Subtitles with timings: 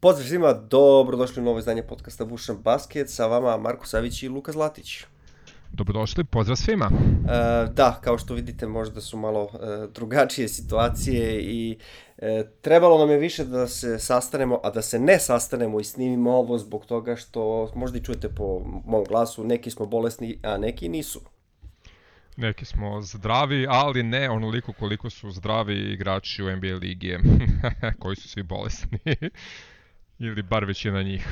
[0.00, 4.52] Pozdrav svima, dobrodošli u novo izdanje podcasta Vušan Basket, sa vama Marko Savić i Luka
[4.52, 5.04] Zlatić.
[5.72, 6.90] Dobrodošli, pozdrav svima.
[6.90, 11.78] E, da, kao što vidite možda su malo e, drugačije situacije i
[12.18, 16.32] e, trebalo nam je više da se sastanemo, a da se ne sastanemo i snimimo
[16.32, 20.88] ovo zbog toga što možda i čujete po mom glasu, neki smo bolesni, a neki
[20.88, 21.20] nisu.
[22.36, 27.18] Neki smo zdravi, ali ne onoliko koliko su zdravi igrači u NBA ligi,
[28.00, 28.98] koji su svi bolesni.
[30.18, 31.28] Ili bar većina njih.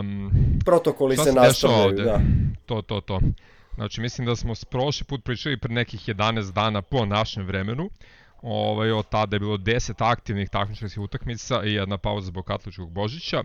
[0.00, 0.30] Um,
[0.64, 2.20] Protokoli se nastavljaju, da.
[2.66, 3.20] To, to, to.
[3.74, 7.90] Znači, mislim da smo prošli put pričali pre nekih 11 dana po našem vremenu.
[8.42, 13.42] Ovaj, od tada je bilo 10 aktivnih takmičarskih utakmica i jedna pauza zbog Katoličkog Božića.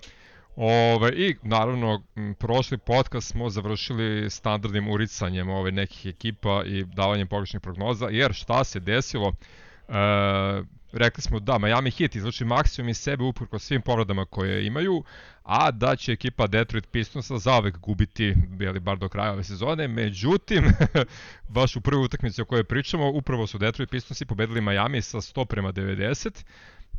[0.56, 2.02] Ove, I naravno,
[2.40, 8.64] prošli podcast smo završili standardnim uricanjem ove, nekih ekipa i davanjem pogrešnih prognoza, jer šta
[8.64, 9.34] se desilo,
[9.88, 9.94] e,
[10.92, 15.04] rekli smo da Miami Heat izvrši maksimum iz sebe uprko svim povredama koje imaju,
[15.44, 20.64] a da će ekipa Detroit Pistonsa zaovek gubiti, bili bar do kraja ove sezone, međutim,
[21.56, 25.46] baš u prvoj utakmici o kojoj pričamo, upravo su Detroit Pistonsi pobedili Miami sa 100
[25.46, 26.44] prema 90,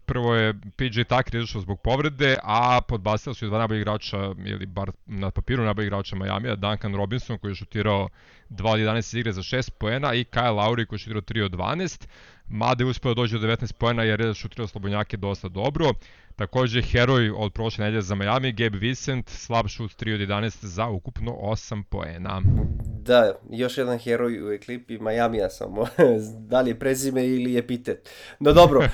[0.07, 4.67] prvo je PJ Tucker izašao zbog povrede, a podbacili su i dva najbolji igrača, ili
[4.67, 8.09] bar na papiru najbolji igrača Majamija, Duncan Robinson koji je šutirao
[8.51, 11.53] 2 od 11 igre za 6 poena i Kyle Lowry koji je šutirao 3 od
[11.53, 12.07] 12.
[12.51, 15.93] Mada je uspeo da dođe do 19 poena jer je šutirao slobodnjake dosta dobro.
[16.37, 20.87] Takođe, heroj od prošle nedelje za Miami, Gabe Vincent, slab šut 3 od 11 za
[20.87, 22.43] ukupno 8 poena.
[23.03, 25.87] Da, još jedan heroj u ekipi Majamija samo.
[26.51, 28.11] da li je prezime ili epitet.
[28.39, 28.89] No dobro, e,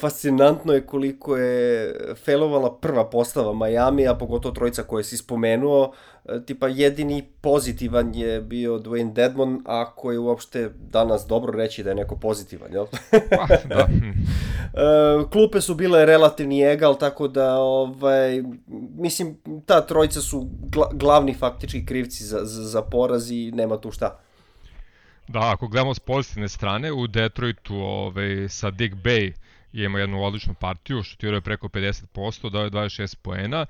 [0.00, 5.92] fascinantno je koliko je failovala prva postava Majamija, a pogotovo trojica koje si spomenuo.
[5.92, 6.13] E,
[6.46, 11.94] tipa jedini pozitivan je bio Dwayne Dedmon, ako je uopšte danas dobro reći da je
[11.94, 12.86] neko pozitivan, jel?
[13.10, 13.86] pa, da.
[14.74, 18.42] E, klupe su bile relativni egal, tako da, ovaj,
[18.96, 19.36] mislim,
[19.66, 20.48] ta trojica su
[20.92, 24.18] glavni faktički krivci za, za, za poraz i nema tu šta.
[25.28, 29.32] Da, ako gledamo s pozitivne strane, u Detroitu ovaj, sa Dick Bay
[29.72, 33.66] je imao jednu odličnu partiju, šutirao je preko 50%, dao je 26 poena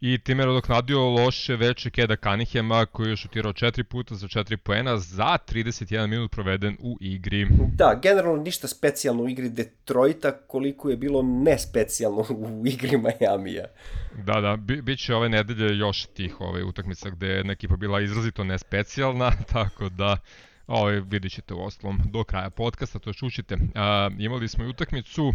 [0.00, 4.56] i time je nadoknadio loše veče Keda Cunninghama koji je šutirao 4 puta za 4
[4.56, 7.46] poena za 31 minut proveden u igri.
[7.74, 12.20] Da, generalno ništa specijalno u igri Detroita koliko je bilo nespecijalno
[12.62, 13.64] u igri Majamija.
[14.24, 18.00] Da, da, bi, bit će ove nedelje još tih ove, utakmica gde je ekipa bila
[18.00, 20.18] izrazito nespecijalna, tako da
[20.66, 23.56] ove, vidit ćete u oslom do kraja podcasta, to čućete.
[23.74, 25.32] A, imali smo i utakmicu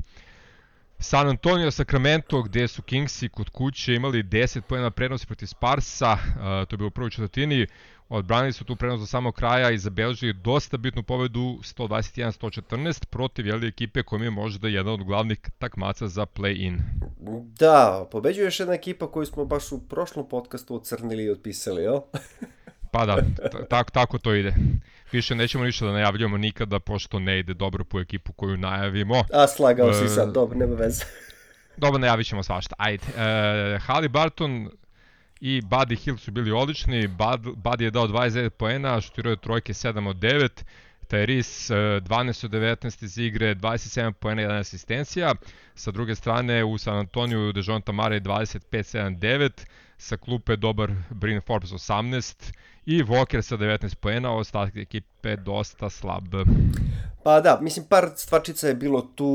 [1.03, 6.67] San Antonio Sacramento gde su Kingsi kod kuće imali 10 pojena prednosti protiv Sparsa, uh,
[6.67, 7.67] to je bilo u prvoj četvrtini,
[8.09, 13.67] odbranili su tu prednost do samog kraja i zabeležili dosta bitnu pobedu 121-114 protiv jeli,
[13.67, 16.79] ekipe koja je možda jedna od glavnih takmaca za play-in.
[17.59, 21.99] Da, pobeđuje još jedna ekipa koju smo baš u prošlom podcastu ocrnili i otpisali, jel?
[22.91, 23.17] pa da,
[23.69, 24.53] tako, tako to ide.
[25.11, 29.23] Više nećemo ništa da najavljamo nikada, pošto ne ide dobro po ekipu koju najavimo.
[29.33, 31.05] A, slagao si sad, dobro, nema veze.
[31.77, 32.75] dobro, najavit ćemo svašta.
[32.77, 33.03] Ajde.
[33.79, 34.69] Hali Barton
[35.41, 37.07] i Buddy Hill su bili odlični.
[37.07, 40.63] Bud, Buddy je dao 29 poena, šutirao je trojke 7 od 9.
[41.09, 45.35] Tyrese 12 od 19 iz igre, 27 poena i 11 asistencija.
[45.75, 49.49] Sa druge strane u San Antoniju Dejonta Mare 25-7-9,
[49.97, 52.53] sa klupe dobar Brin Forbes 18
[52.91, 56.23] i Walker sa 19 poena, ostatak ekipe dosta slab.
[57.23, 59.25] Pa da, mislim par stvačica je bilo tu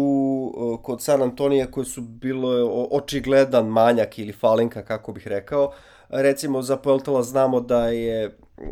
[0.56, 2.48] uh, kod San Antonija koje su bilo
[2.90, 5.72] očigledan manjak ili falinka, kako bih rekao.
[6.08, 8.62] Recimo za Poeltala znamo da je mm,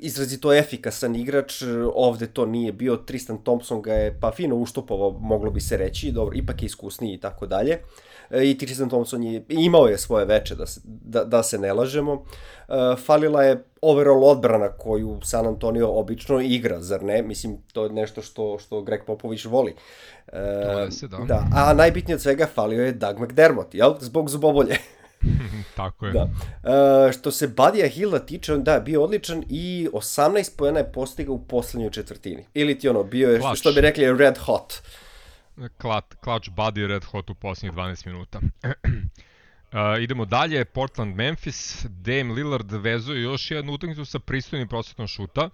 [0.00, 1.62] izrazito efikasan igrač,
[1.94, 6.12] ovde to nije bio, Tristan Thompson ga je pa fino uštopovao, moglo bi se reći,
[6.12, 7.72] dobro, ipak je iskusniji i tako dalje.
[7.72, 11.58] Uh, E, i Tristan Thompson je, imao je svoje veče, da se, da, da se
[11.58, 12.12] ne lažemo.
[12.12, 12.57] E,
[13.04, 17.22] falila je overall odbrana koju San Antonio obično igra, zar ne?
[17.22, 19.74] Mislim, to je nešto što, što Greg Popović voli.
[20.32, 21.16] E, se, da.
[21.16, 21.46] da.
[21.54, 23.94] A najbitnije od svega falio je Doug McDermott, jel?
[24.00, 24.76] Zbog zubobolje.
[25.76, 26.12] Tako je.
[26.12, 26.28] Da.
[27.08, 31.34] E, što se Badija Hilla tiče, on da, bio odličan i 18 pojena je postigao
[31.34, 32.44] u poslednjoj četvrtini.
[32.54, 33.58] Ili ti ono, bio je, Klač.
[33.58, 34.74] što bi rekli, red hot.
[35.78, 38.40] Klat, Clutch Buddy Red Hot u posljednjih 12 minuta.
[39.72, 45.50] uh, idemo dalje, Portland Memphis, Dame Lillard vezuje još jednu utakmicu sa pristojnim prosjetom šuta.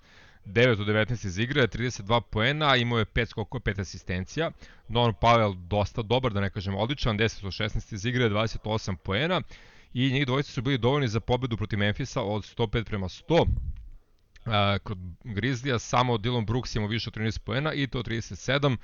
[0.46, 4.50] 9 od 19 iz igre, 32 poena, imao je 5 skokova, 5 asistencija.
[4.88, 9.42] Norman Powell dosta dobar, da ne kažem odličan, 10 od 16 iz igre, 28 poena.
[9.94, 13.40] I njih dvojice su bili dovoljni za pobedu protiv Memphisa od 105 prema 100.
[13.40, 14.52] Uh,
[14.82, 18.76] kod Grizzlija samo Dylan Brooks imao više od 13 poena i to 37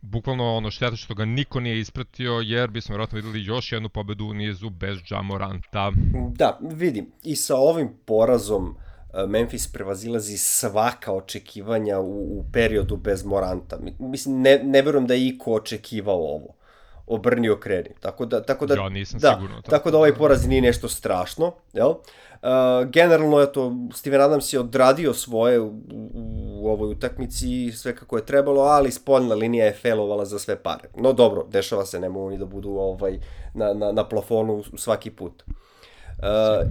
[0.00, 4.26] bukvalno ono šteta što ga niko nije ispratio, jer bismo vjerojatno videli još jednu pobedu
[4.26, 5.92] u nizu bez Jamoranta.
[6.34, 7.12] Da, vidim.
[7.22, 8.74] I sa ovim porazom
[9.14, 13.78] e, Memphis prevazilazi svaka očekivanja u, u periodu bez Moranta.
[13.98, 16.59] Mislim, ne, ne verujem da je iko očekivao ovo
[17.06, 17.90] obrni okreni.
[18.00, 19.56] Tako da, tako da, ja nisam da, sigurno.
[19.56, 21.88] Tako, tako da ovaj poraz nije nešto strašno, jel?
[21.90, 25.72] Uh, generalno, eto, Steven Adams je odradio svoje u,
[26.14, 30.88] u, ovoj utakmici, sve kako je trebalo, ali spoljna linija je failovala za sve pare.
[30.96, 33.18] No dobro, dešava se, ne mogu ni da budu ovaj,
[33.54, 35.42] na, na, na plafonu svaki put.
[35.46, 35.54] Uh,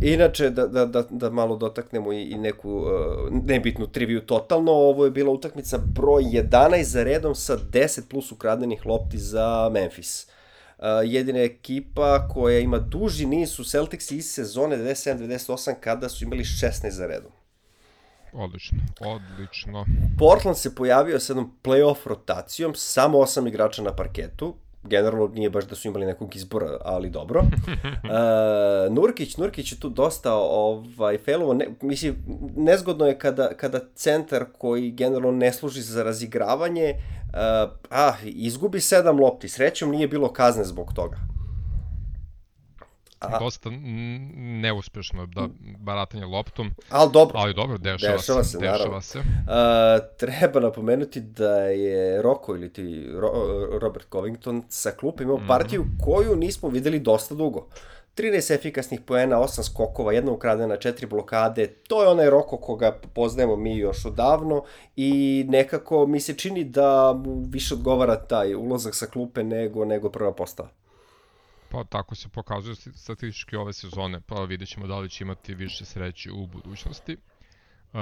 [0.01, 2.87] inače, da, da, da, da malo dotaknemo i, i neku uh,
[3.31, 8.85] nebitnu triviju totalno, ovo je bila utakmica broj 11 za redom sa 10 plus ukradenih
[8.85, 10.27] lopti za Memphis.
[10.77, 16.43] Uh, jedina ekipa koja ima duži niz u Celtics iz sezone 97-98 kada su imali
[16.43, 17.31] 16 za redom.
[18.33, 19.85] Odlično, odlično.
[20.17, 25.65] Portland se pojavio sa jednom playoff rotacijom, samo 8 igrača na parketu, generalno nije baš
[25.65, 27.39] da su imali nekog izbora, ali dobro.
[27.39, 31.53] Uh, Nurkić, Nurkić je tu dosta ovaj, failovo.
[31.53, 32.15] Ne, mislim,
[32.55, 39.19] nezgodno je kada, kada centar koji generalno ne služi za razigravanje, uh, ah, izgubi sedam
[39.19, 39.49] lopti.
[39.49, 41.28] Srećom nije bilo kazne zbog toga.
[43.19, 43.69] A, dosta
[44.35, 46.71] neuspešno da baratanje loptom.
[46.89, 47.39] Ali dobro.
[47.39, 49.01] Ali dobro, dešava, dešava se, se dešava naravno.
[49.01, 49.19] se.
[49.47, 53.31] A, treba napomenuti da je Roko ili ti Ro,
[53.81, 57.67] Robert Covington sa klupa imao mm partiju koju nismo videli dosta dugo.
[58.17, 63.55] 13 efikasnih poena, 8 skokova, jedna ukradena, 4 blokade, to je onaj Roko koga poznajemo
[63.55, 64.63] mi još odavno
[64.95, 70.09] i nekako mi se čini da mu više odgovara taj ulazak sa klupe nego, nego
[70.09, 70.69] prva postava.
[71.71, 75.85] Pa tako se pokazuje statistički ove sezone, pa vidjet ćemo da li će imati više
[75.85, 77.17] sreće u budućnosti.
[77.93, 77.97] E,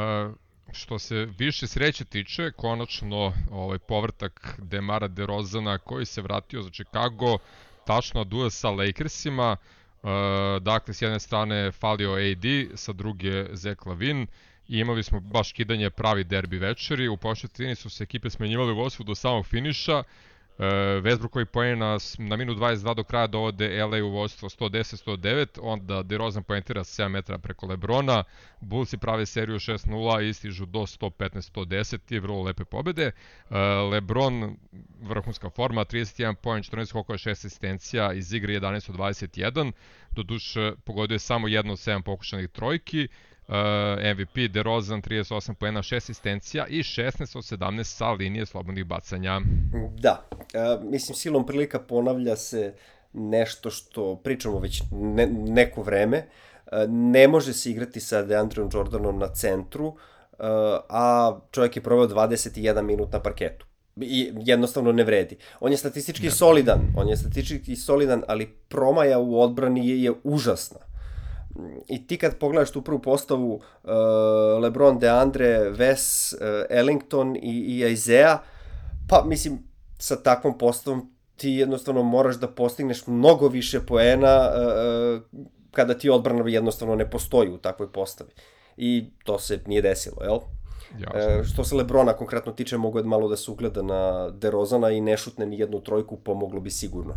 [0.71, 7.37] što se više sreće tiče, konačno ovaj povrtak Demara DeRozana koji se vratio za Chicago,
[7.85, 10.07] tačno duje sa Lakersima, e,
[10.61, 14.27] dakle s jedne strane falio AD, sa druge Zach Lavin,
[14.67, 18.79] i imali smo baš kidanje pravi derbi večeri, u početini su se ekipe smenjivali u
[18.79, 20.03] osvu do samog finiša,
[21.01, 26.43] Westbrookovi poen na, na minut 22 do kraja dovode LA u vodstvo 110-109, onda DeRozan
[26.43, 28.23] poentira 7 metara preko Lebrona,
[28.59, 33.11] Bullsi prave seriju 6-0 i stižu do 115-110 i vrlo lepe pobede.
[33.49, 33.57] Uh,
[33.91, 34.57] Lebron,
[35.01, 39.71] vrhunska forma, 31 poen, 14 skokova, 6 asistencija, iz igre 11-21,
[40.11, 43.07] do duše pogodio je samo jedno od 7 pokušanih trojki,
[44.15, 49.41] MVP DeRozan 38 poena, 6 asistencija i 16 od 17 sa linije slobodnih bacanja.
[49.99, 52.73] Da, uh, mislim silom prilika ponavlja se
[53.13, 56.17] nešto što pričamo već ne, neko vreme.
[56.17, 59.95] Uh, ne može se igrati sa DeAndreom Jordanom na centru,
[60.89, 63.65] a čovjek je proveo 21 minut na parketu
[64.01, 65.37] i jednostavno ne vredi.
[65.59, 66.31] On je statistički ne.
[66.31, 70.86] solidan, on je statistički solidan, ali promaja u odbrani je, je užasna
[71.87, 73.91] i ti kad pogledaš tu prvu postavu uh,
[74.61, 78.39] LeBron, DeAndre, Wes, uh, Ellington i, i Isaiah,
[79.09, 79.59] pa mislim
[79.99, 85.21] sa takvom postavom ti jednostavno moraš da postigneš mnogo više poena uh,
[85.71, 88.31] kada ti odbrana jednostavno ne postoji u takvoj postavi.
[88.77, 90.39] I to se nije desilo, jel?
[90.99, 91.19] Jasno.
[91.19, 95.01] E, što se Lebrona konkretno tiče, mogu je malo da se ugleda na DeRozana i
[95.01, 97.13] ne šutne ni jednu trojku, pomoglo bi sigurno.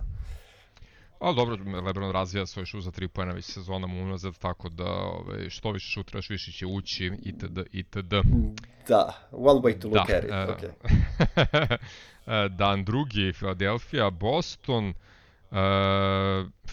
[1.20, 5.50] Ali dobro, Lebron razvija svoj šut za 3 pojena već sezonom unazad, tako da ove,
[5.50, 8.14] što više šutiraš, više će ući, itd., itd.
[8.88, 11.76] Da, one way to look da, at it, uh, okay.
[12.59, 15.56] Dan drugi, Philadelphia, Boston, uh,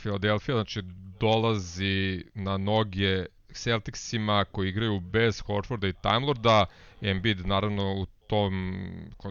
[0.02, 0.82] Philadelphia, znači,
[1.20, 6.66] dolazi na noge Celticsima koji igraju bez Horforda i Time Lorda,
[7.02, 8.80] Embiid naravno u tom,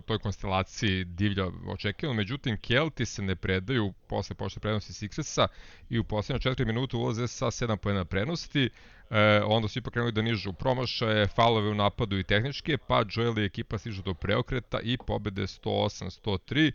[0.07, 2.17] toj konstelaciji divlja očekivano.
[2.17, 5.47] Međutim, Kelti se ne predaju posle pošto prednosti Sixersa
[5.91, 8.71] i u poslednje 4 minuta ulaze sa 7 pojena prednosti.
[9.11, 13.38] E, onda su ipak krenuli da nižu promašaje, falove u napadu i tehničke, pa Joel
[13.38, 16.73] i ekipa stižu do preokreta i pobede 108-103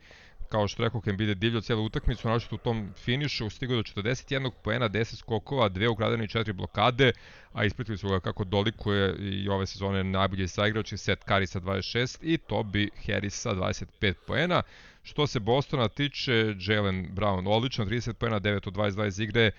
[0.51, 4.89] kao što rekao Kembide divljo cijelu utakmicu, naročito u tom finišu stigao do 41 poena,
[4.89, 7.11] 10 skokova, dve ukradene i četiri blokade,
[7.53, 12.17] a ispratili su ga kako dolikuje i ove sezone najbolji saigrač Seth Curry sa 26
[12.21, 14.61] i Toby Harris sa 25 poena.
[15.03, 19.51] Što se Bostona tiče, Jalen Brown odlično, 30 poena, 9 od 22 iz igre,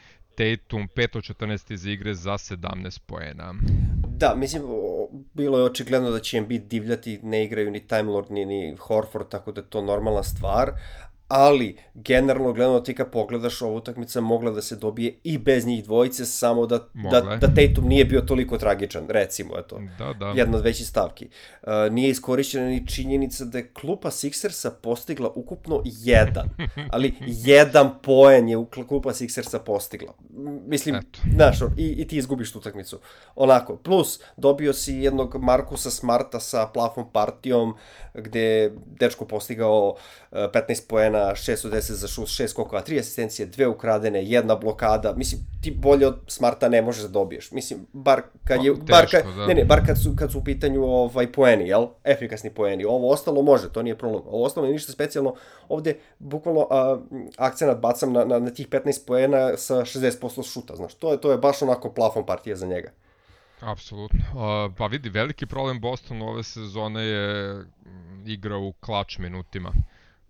[0.42, 3.54] Tatum 5 od 14 iz igre za 17 poena.
[4.16, 4.62] Da, mislim,
[5.34, 8.76] bilo je očigledno da će im biti divljati, ne igraju ni Time Lord ni, ni
[8.78, 10.72] Horford, tako da je to normalna stvar,
[11.34, 15.84] ali generalno gledano ti kad pogledaš ovu utakmica mogla da se dobije i bez njih
[15.84, 16.78] dvojice, samo da,
[17.10, 20.32] da, da Tatum nije bio toliko tragičan, recimo, eto, da, da.
[20.36, 21.28] jedna od većih stavki.
[21.62, 26.48] Uh, nije iskorišćena ni činjenica da je klupa Sixersa postigla ukupno jedan,
[26.92, 28.56] ali jedan poen je
[28.88, 30.12] klupa Sixersa postigla.
[30.66, 31.18] Mislim, eto.
[31.34, 32.98] znaš, i, i ti izgubiš tu utakmicu.
[33.34, 37.74] Onako, plus, dobio si jednog Markusa Smarta sa plafom partijom,
[38.14, 39.94] gde dečko postigao
[40.32, 45.14] 15 poena 6 od 10 za šut, 6 skokova, 3 asistencije, dve ukradene, jedna blokada.
[45.17, 47.50] Mislim, ti bolje od Smarta ne možeš da dobiješ.
[47.50, 49.47] Mislim, bar kad je, bar kad, da.
[49.47, 51.87] ne, ne, bar kad su, kad su u pitanju ovaj, poeni, jel?
[52.05, 52.85] Efikasni poeni.
[52.85, 54.23] Ovo ostalo može, to nije problem.
[54.26, 55.35] Ovo ostalo je ništa specijalno.
[55.69, 57.00] Ovde, bukvalno, a,
[57.37, 60.95] akcenat bacam na, na, na tih 15 poena sa 60% šuta, znaš.
[60.95, 62.91] To je, to je baš onako plafon partija za njega.
[63.61, 64.19] Apsolutno.
[64.19, 67.57] Uh, pa vidi, veliki problem Bostonu ove sezone je
[68.26, 69.73] igra u klač minutima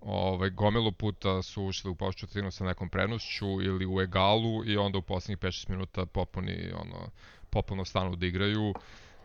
[0.04, 4.76] ovaj, gomilu puta su ušli u pošću četvrtinu sa nekom prednošću ili u egalu i
[4.76, 7.08] onda u poslednjih 5-6 minuta popuni ono,
[7.50, 8.74] popuno stanu da igraju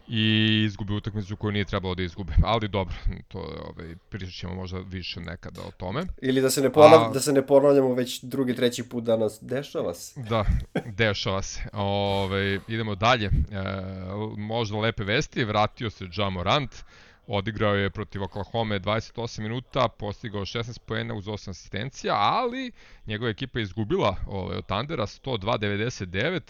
[0.08, 2.34] i izgubi utakmicu koju nije trebalo da izgube.
[2.44, 2.96] Ali dobro,
[3.28, 6.04] to ovaj pričat ćemo možda više nekada o tome.
[6.22, 7.14] Ili da se ne ponavljamo, A...
[7.14, 10.22] da se ne ponavljamo već drugi treći put danas dešava se.
[10.30, 10.46] Da,
[10.86, 11.62] dešava se.
[11.74, 13.26] Ovaj idemo dalje.
[13.26, 13.32] E,
[14.38, 16.76] možda lepe vesti, vratio se Ja Morant.
[17.28, 22.72] Odigrao je protiv Oklahoma 28 minuta, postigao 16 poena uz 8 asistencija, ali
[23.06, 26.42] njegova ekipa je izgubila ovaj, od Tandera 102-99.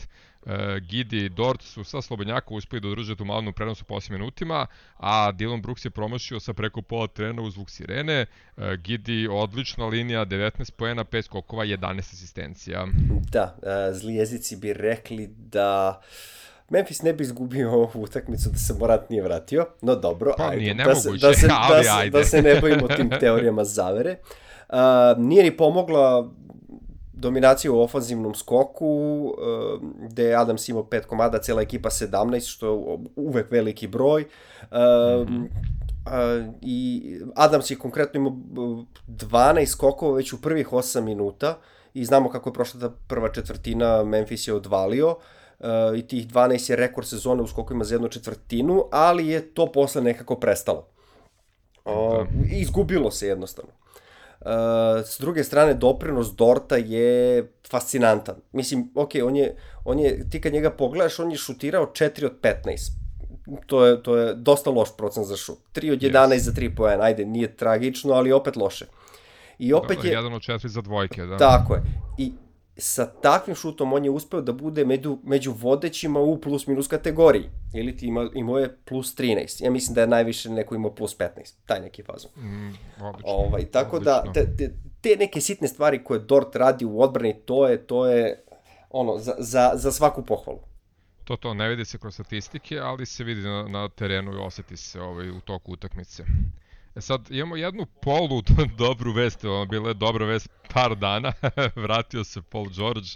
[0.45, 4.11] E, Gidi i Dort su sa Slobodnjaka uspeli da održe tu malnu prenosu po 8
[4.11, 4.67] minutima,
[4.97, 8.25] a Dylan Brooks je promašio sa preko pola trena uz zvuk sirene.
[8.57, 12.87] E, Gidi odlična linija, 19 poena, 5 skokova, 11 asistencija.
[13.31, 16.01] Da, e, zli jezici bi rekli da
[16.69, 20.61] Memphis ne bi izgubio ovu utakmicu da se Morant nije vratio, no dobro, pa, ajde,
[20.61, 24.17] nije da, se, da, se, da, se, da se ne bojimo tim teorijama zavere.
[24.69, 24.75] Uh,
[25.17, 26.29] nije ni pomogla
[27.13, 28.87] dominacija u ofanzivnom skoku,
[29.37, 34.21] uh, gde je Adams imao 5 komada, cela ekipa 17, što je uvek veliki broj.
[34.21, 35.47] Uh, mm -hmm.
[36.05, 37.03] Uh, i
[37.35, 38.31] Adams je konkretno imao
[39.07, 41.57] 12 skokova već u prvih 8 minuta
[41.93, 45.07] i znamo kako je prošla ta prva četvrtina, Memphis je odvalio.
[45.07, 45.17] Uh,
[45.59, 49.71] uh, i tih 12 je rekord sezone u skokovima za jednu četvrtinu, ali je to
[49.71, 50.87] posle nekako prestalo.
[51.85, 53.71] Uh, izgubilo se jednostavno.
[54.41, 54.47] Uh,
[55.05, 58.35] s druge strane, doprinos Dorta je fascinantan.
[58.51, 62.33] Mislim, ok, on je, on je, ti kad njega pogledaš, on je šutirao 4 od
[62.41, 62.91] 15.
[63.65, 65.57] To je, to je dosta loš procent za šut.
[65.73, 66.37] 3 od 11 yes.
[66.37, 68.85] za 3 poena, ajde, nije tragično, ali opet loše.
[69.59, 70.13] I opet da, je...
[70.13, 71.37] Jedan od 4 za dvojke, da.
[71.37, 71.81] Tako je.
[72.17, 72.31] I
[72.77, 77.49] sa takvim šutom on je uspeo da bude među, među vodećima u plus minus kategoriji.
[77.73, 79.63] Ili ti ima, imao je plus 13.
[79.63, 81.53] Ja mislim da je najviše neko imao plus 15.
[81.65, 82.31] Taj neki fazon.
[82.37, 83.31] Mm, odlično.
[83.31, 84.43] Ovaj, tako da, odlično.
[84.43, 88.43] da te, te neke sitne stvari koje Dort radi u odbrani, to je, to je
[88.89, 90.59] ono, za, za, za svaku pohvalu.
[91.23, 94.77] To to ne vidi se kroz statistike, ali se vidi na, na terenu i oseti
[94.77, 96.23] se ovaj, u toku utakmice.
[96.97, 98.41] E sad, imamo jednu polu
[98.77, 101.33] dobru vest, ono, bila je dobra vest par dana,
[101.85, 103.07] vratio se Paul George,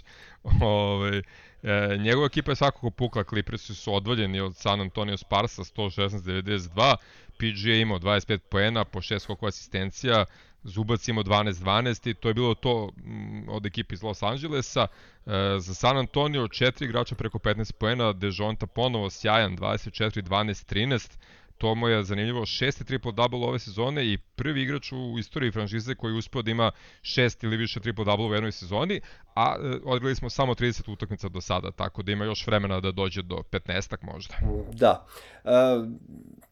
[0.60, 1.18] ovaj,
[1.62, 6.96] e, njegova ekipa je svakako pukla, Clippersi su odvoljeni od San Antonio Sparsa 116-92,
[7.36, 10.24] PG je imao 25 poena po 6 skokova asistencija,
[10.64, 14.86] Zubac imao 12-12 i to je bilo to mm, od ekipe iz Los Angelesa.
[15.26, 21.18] E, za San Antonio četiri igrača preko 15 poena, Dejonta ponovo sjajan 24-12-13,
[21.58, 26.12] to mu je zanimljivo, šesti triple-double ove sezone i prvi igrač u istoriji franšize koji
[26.12, 26.70] je uspeo da ima
[27.02, 29.00] šest ili više triple-double u jednoj sezoni,
[29.34, 32.92] a e, odgledali smo samo 30 utakmica do sada, tako da ima još vremena da
[32.92, 34.34] dođe do 15-ak možda.
[34.72, 35.06] Da.
[35.44, 35.50] Uh,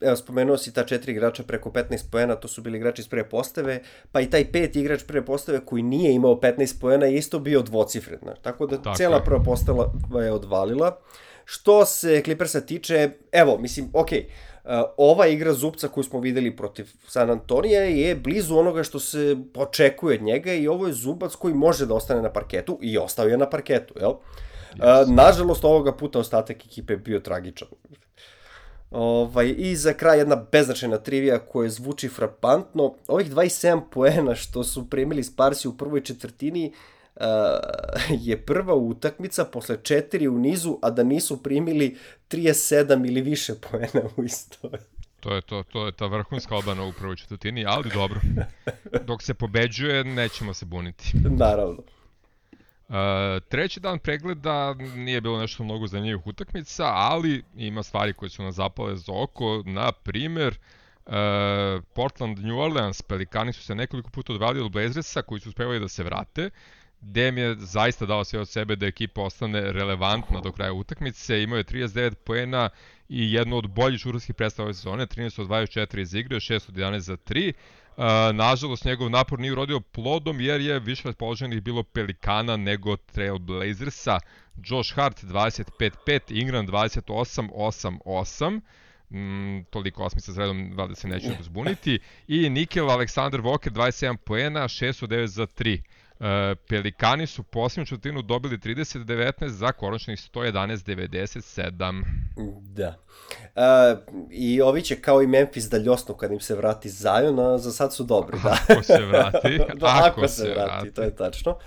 [0.00, 3.28] evo, spomenuo si ta četiri igrača preko 15 poena, to su bili igrači iz prve
[3.28, 7.38] postave, pa i taj peti igrač prve postave koji nije imao 15 poena je isto
[7.38, 8.20] bio dvocifren.
[8.42, 9.24] Tako da tako cela je.
[9.24, 9.92] prva postava
[10.24, 10.98] je odvalila.
[11.44, 14.49] Što se Clippersa tiče, evo, mislim, okej, okay,
[14.96, 20.18] ova igra Zupca koju smo videli protiv San Antonija je blizu onoga što se očekuje
[20.18, 23.38] od njega i ovo je Zubac koji može da ostane na parketu i ostao je
[23.38, 24.12] na parketu, jel?
[24.74, 25.02] Yes.
[25.02, 27.68] Uh, nažalost, ovoga puta ostatak ekipe je bio tragičan.
[28.90, 32.94] Ovaj, I za kraj jedna beznačajna trivija koja zvuči frapantno.
[33.08, 36.99] Ovih 27 poena što su primili Sparsi u prvoj četvrtini uh,
[38.26, 41.96] je prva utakmica posle četiri u nizu, a da nisu primili
[42.30, 44.80] 37 ili više poena u istoriji.
[45.20, 48.20] To je to, to je ta vrhunska obana u prvoj četvrtini, ali dobro.
[49.06, 51.12] Dok se pobeđuje, nećemo se buniti.
[51.14, 51.82] Naravno.
[52.88, 52.96] Uh,
[53.48, 58.54] treći dan pregleda nije bilo nešto mnogo zanimljivih utakmica, ali ima stvari koje su nas
[58.54, 59.62] zapale za oko.
[59.66, 60.58] Na primer,
[61.94, 65.88] Portland, New Orleans, Pelikani su se nekoliko puta odvali od Blazersa koji su uspevali da
[65.88, 66.50] se vrate.
[67.00, 71.42] Dem je zaista dao sve od sebe da ekipa ostane relevantna do kraja utakmice.
[71.42, 72.68] Imao je 39 poena
[73.08, 76.74] i jednu od boljih šutarskih predstava ove sezone, 13 od 24 iz igre, 6 od
[76.74, 77.52] 11 za 3.
[77.96, 78.04] Uh,
[78.34, 84.18] nažalost, njegov napor nije urodio plodom jer je više raspoloženih bilo Pelikana nego Trailblazersa.
[84.66, 88.60] Josh Hart 25-5, Ingram 28-8-8.
[89.10, 91.98] Mm, toliko osmica za redom, da se neću zbuniti.
[92.28, 95.82] I Nikel Aleksandar Walker 27 poena, 6 od 9 za 3.
[96.20, 102.04] E, Pelikani su posljednju četvrtinu dobili 30-19 za konačnih 111-97.
[102.60, 102.94] Da.
[103.56, 103.96] E,
[104.30, 107.72] I ovi će kao i Memphis da ljosnu kad im se vrati Zion, a za
[107.72, 108.38] sad su dobri.
[108.42, 108.56] Da.
[108.68, 109.58] Ako se vrati.
[109.80, 111.58] da, ako, ako se, se vrati, vrati, to je tačno.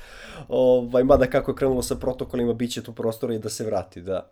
[0.48, 4.02] Ovaj, mada kako je krenulo sa protokolima, bit će tu prostora i da se vrati,
[4.02, 4.30] da.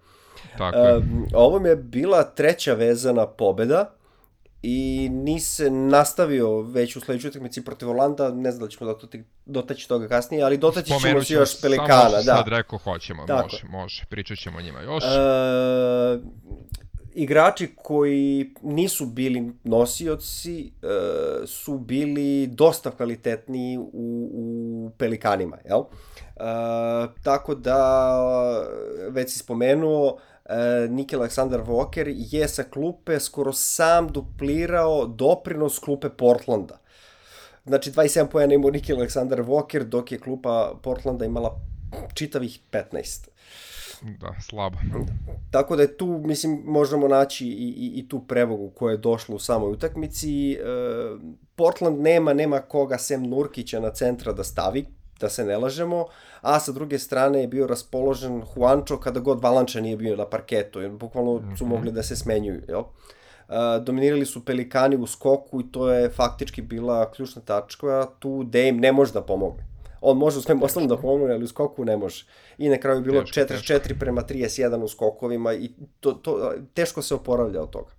[0.58, 0.98] Tako je.
[0.98, 1.02] E,
[1.34, 4.01] ovo mi je bila treća vezana pobeda
[4.64, 9.88] i nise nastavio već u sledećoj utakmici protiv Orlanda, ne znam da ćemo dotaći, dotaći
[9.88, 12.10] toga kasnije, ali dotaći ćemo se još Pelikana.
[12.10, 12.22] Samo da.
[12.22, 13.44] sad rekao hoćemo, Tako.
[13.44, 15.04] može, može, pričat ćemo o njima još.
[15.04, 15.08] E,
[17.14, 20.68] igrači koji nisu bili nosioci e,
[21.48, 25.80] su bili dosta kvalitetniji u, u Pelikanima, jel?
[25.80, 25.84] E,
[27.24, 28.14] tako da,
[29.10, 30.31] već si spomenuo, e,
[30.90, 36.78] Niki Aleksandar Walker je sa klupe skoro sam duplirao doprinos klupe Portlanda.
[37.66, 41.60] Znači 27 pojena imao Niki Aleksandar Walker, dok je klupa Portlanda imala
[42.14, 43.28] čitavih 15.
[44.02, 44.78] Da, slabo.
[45.52, 49.36] Tako da je tu, mislim, možemo naći i, i, i tu prevogu koja je došla
[49.36, 50.54] u samoj utakmici.
[50.54, 50.58] E,
[51.56, 54.86] Portland nema, nema koga sem Nurkića na centra da stavi,
[55.22, 56.06] da se ne lažemo,
[56.42, 60.82] a sa druge strane je bio raspoložen Juancho kada god Valanča nije bio na parketu,
[60.82, 61.74] jer bukvalno su mhm.
[61.74, 62.84] mogli da se smenjuju, jel?
[63.84, 68.92] Dominirali su Pelikani u skoku i to je faktički bila ključna tačka, tu Dame ne
[68.92, 69.72] može da pomogne.
[70.02, 72.26] On može u svem ostalom da pomogne, ali u skoku ne može.
[72.58, 74.00] I na kraju je bilo teško, 44 teško.
[74.00, 77.92] prema 31 u skokovima i to, to, teško se oporavlja od toga.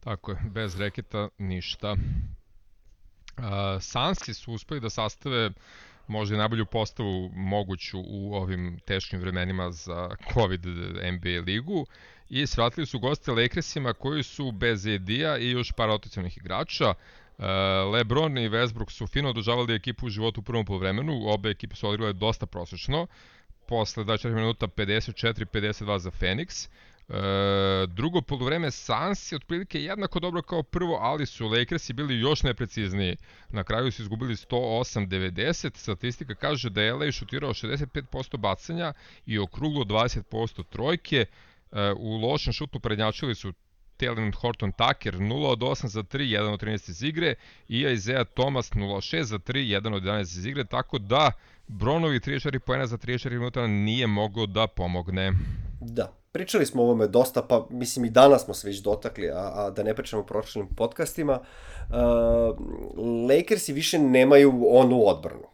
[0.00, 1.96] Tako je, bez reketa ništa.
[3.80, 5.50] Sansi su uspeli da sastave
[6.06, 10.66] možda i najbolju postavu moguću u ovim teškim vremenima za COVID
[11.12, 11.86] NBA ligu
[12.30, 16.94] i svratili su goste Lakersima koji su bez Edija i još par rotacionih igrača.
[17.92, 21.88] Lebron i Westbrook su fino održavali ekipu u životu u prvom polovremenu, obe ekipe su
[21.88, 23.06] odigrale dosta prosečno.
[23.68, 26.68] Posle 24 minuta 54-52 za Phoenix.
[27.08, 32.42] E, drugo polovreme Suns je otprilike jednako dobro kao prvo, ali su Lakersi bili još
[32.42, 33.16] neprecizniji.
[33.50, 35.76] Na kraju su izgubili 108-90.
[35.76, 38.92] Statistika kaže da je LA šutirao 65% bacanja
[39.26, 41.26] i okruglo 20% trojke.
[41.72, 43.52] E, u lošem šutu prednjačili su
[43.98, 47.34] Taylor Horton Tucker 0 od 8 za 3, 1 od 13 iz igre
[47.68, 51.32] i Isaiah Thomas 0 6 za 3, 1 od 11 iz igre, tako da
[51.68, 55.32] Bronovi 34 poena za 34 minuta nije mogao da pomogne.
[55.80, 59.52] Da, pričali smo o ovome dosta, pa mislim i danas smo se već dotakli, a,
[59.54, 61.40] a da ne pričamo o prošlim podcastima.
[61.88, 61.96] Uh,
[63.28, 65.46] Lakersi više nemaju onu odbranu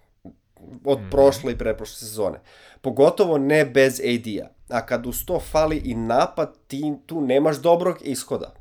[0.85, 1.11] od mm.
[1.11, 2.41] prošle i preprošle sezone.
[2.81, 4.49] Pogotovo ne bez AD-a.
[4.69, 8.55] A kad uz to fali i napad, ti tu nemaš dobrog ishoda.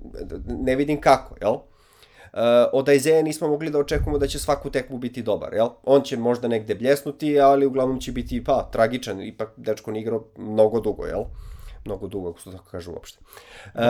[0.48, 1.54] Ne vidim kako, jel?
[1.54, 2.40] Uh,
[2.74, 5.70] od Aizeja nismo mogli da očekujemo da će svaku tekmu biti dobar, jel?
[5.84, 10.26] On će možda negde bljesnuti, ali uglavnom će biti, pa, tragičan, ipak dečko ne igrao
[10.38, 11.22] mnogo dugo, jel?
[11.22, 11.51] Uh,
[11.86, 13.20] mnogo dugo, ako se tako kaže uopšte.
[13.74, 13.82] Uh,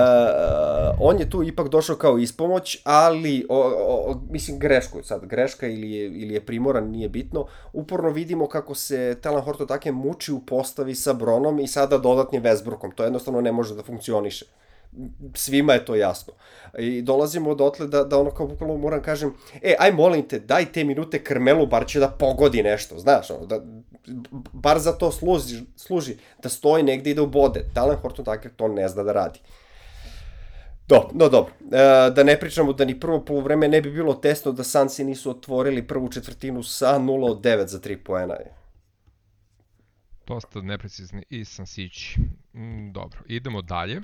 [1.00, 5.68] on je tu ipak došao kao ispomoć, ali, o, o, mislim, greško je sad, greška
[5.68, 7.46] ili je, ili je primoran, nije bitno.
[7.74, 12.44] Uporno vidimo kako se Talan Horto take muči u postavi sa Bronom i sada dodatnim
[12.44, 12.96] Westbrookom.
[12.96, 14.46] To jednostavno ne može da funkcioniše
[15.36, 16.34] svima je to jasno.
[16.80, 20.72] I dolazimo dotle da, da ono kao bukvalno moram kažem, e, aj molim te, daj
[20.72, 23.62] te minute Krmelu, bar će da pogodi nešto, znaš, ono, da,
[24.54, 27.66] bar za to služi, služi da stoji negde i da ubode.
[27.74, 29.40] Dalen Horton Tucker to ne zna da radi.
[30.88, 34.52] Do, no dobro, e, da ne pričamo da ni prvo polovreme ne bi bilo tesno
[34.52, 38.36] da Sansi nisu otvorili prvu četvrtinu sa 0 od 9 za 3 poena.
[40.28, 42.20] Dosta neprecizni i Sansići.
[42.54, 44.02] Mm, dobro, idemo dalje.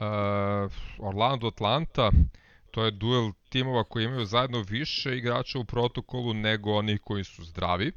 [0.00, 2.10] Uh, Orlando Atlanta,
[2.70, 7.44] to je duel timova koji imaju zajedno više igrača u protokolu nego onih koji su
[7.44, 7.88] zdravi.
[7.88, 7.94] Uh,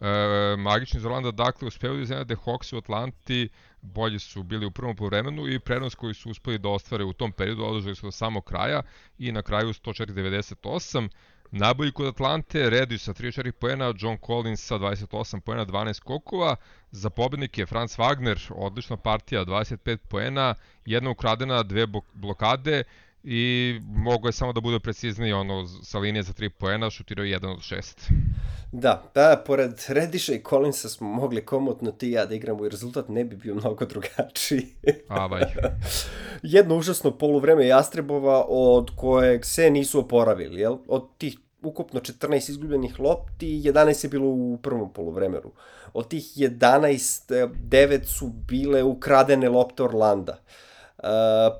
[0.00, 3.48] E, magični iz Orlanda dakle uspeli da iznenade Hawks u Atlanti,
[3.82, 7.32] bolji su bili u prvom povremenu i prenos koji su uspeli da ostvare u tom
[7.32, 8.82] periodu održali su do samog kraja
[9.18, 11.08] i na kraju 104-98.
[11.56, 16.56] Najbolji kod Atlante, Redi sa 34 poena, John Collins sa 28 poena, 12 kokova.
[16.90, 20.54] Za pobednike Franz Wagner, odlična partija, 25 poena,
[20.86, 22.82] jedna ukradena, dve blokade
[23.24, 27.52] i mogo je samo da bude precizniji ono sa linije za 3 poena, šutirao 1
[27.52, 28.12] od 6.
[28.72, 33.08] Da, da, pored Rediša i Collinsa smo mogli komotno ti ja da igramo i rezultat
[33.08, 34.66] ne bi bio mnogo drugačiji.
[35.08, 35.42] A, vaj.
[36.42, 40.76] Jedno užasno poluvreme Jastrebova od kojeg se nisu oporavili, jel?
[40.88, 45.50] Od tih ukupno 14 izgubljenih lopti, 11 je bilo u prvom poluvremenu.
[45.92, 50.38] Od tih 11, 9 su bile ukradene lopte Orlanda.
[50.98, 51.10] Uh,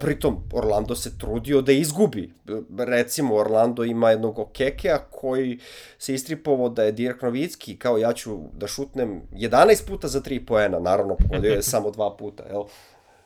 [0.01, 2.33] pritom, Orlando se trudio da izgubi.
[2.79, 5.59] Recimo, Orlando ima jednog Okekea koji
[5.99, 10.47] se istripovao da je Dirk Novicki, kao ja ću da šutnem 11 puta za 3
[10.47, 12.63] poena, naravno pogodio je samo dva puta, jel?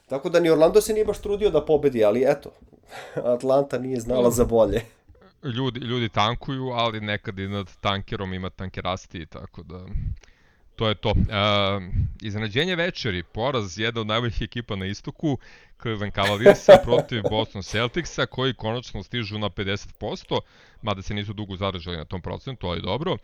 [0.06, 2.50] Tako da ni Orlando se nije baš trudio da pobedi, ali eto,
[3.34, 4.97] Atlanta nije znala za bolje.
[5.42, 9.86] Ljudi, ljudi tankuju, ali nekad i nad tankerom ima tankerasti, tako da
[10.78, 11.10] to je to.
[11.10, 11.14] E,
[12.22, 15.38] iznenađenje večeri, poraz jedna od najboljih ekipa na istoku,
[15.82, 20.40] Cleveland Cavaliersa protiv Boston Celticsa, koji konačno stižu na 50%,
[20.82, 23.12] mada se nisu dugo zadržali na tom procentu, ali dobro.
[23.12, 23.18] E,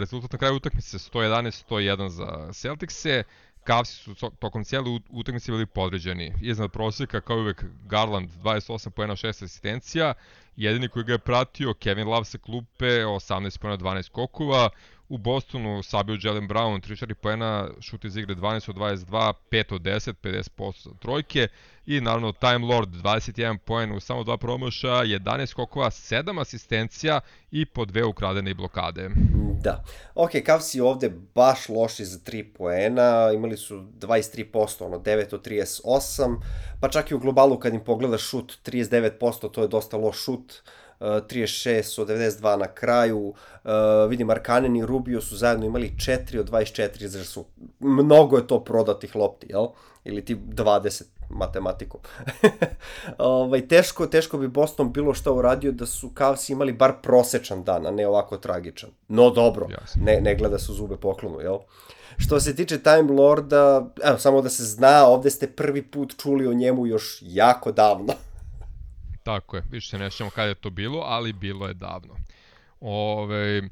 [0.00, 3.22] rezultat na kraju utakmice 111-101 za Celticse,
[3.66, 6.32] Cavsi su tokom cijele utakmice bili podređeni.
[6.42, 10.14] Iznad prosjeka, kao uvek, Garland 28 pojena 6 asistencija,
[10.56, 14.70] jedini koji ga je pratio, Kevin Love sa klupe, 18 pojena 12 skokova,
[15.08, 19.82] u Bostonu sabio Jalen Brown 3-4 poena, šut iz igre 12 od 22, 5 od
[19.82, 21.48] 10, 50% trojke
[21.86, 27.66] i naravno Time Lord 21 poen u samo dva promaša, 11 skokova, 7 asistencija i
[27.66, 29.10] po dve ukradene i blokade.
[29.60, 29.84] Da.
[30.14, 36.40] Ok, Cavsi ovde baš loši za 3 poena, imali su 23%, ono 9 od 38,
[36.80, 40.52] pa čak i u globalu kad im pogledaš šut 39%, to je dosta loš šut.
[40.52, 43.70] Uh, 36 od 92 na kraju, uh,
[44.08, 47.44] vidim Arkanen i Rubio su zajedno imali 4 od 24, znači su,
[47.80, 49.66] mnogo je to prodatih lopti, jel?
[50.04, 52.00] Ili ti 20 matematikom.
[53.18, 57.86] ovaj, teško, teško bi Boston bilo šta uradio da su Cavs imali bar prosečan dan,
[57.86, 58.90] a ne ovako tragičan.
[59.08, 61.58] No dobro, ne, ne gleda su zube poklonu, jel?
[62.18, 66.46] Što se tiče Time Lorda, evo, samo da se zna, ovde ste prvi put čuli
[66.46, 68.12] o njemu još jako davno.
[69.26, 72.16] Tako je, više se ne sjećamo kada je to bilo, ali bilo je davno.
[72.80, 73.62] Ove,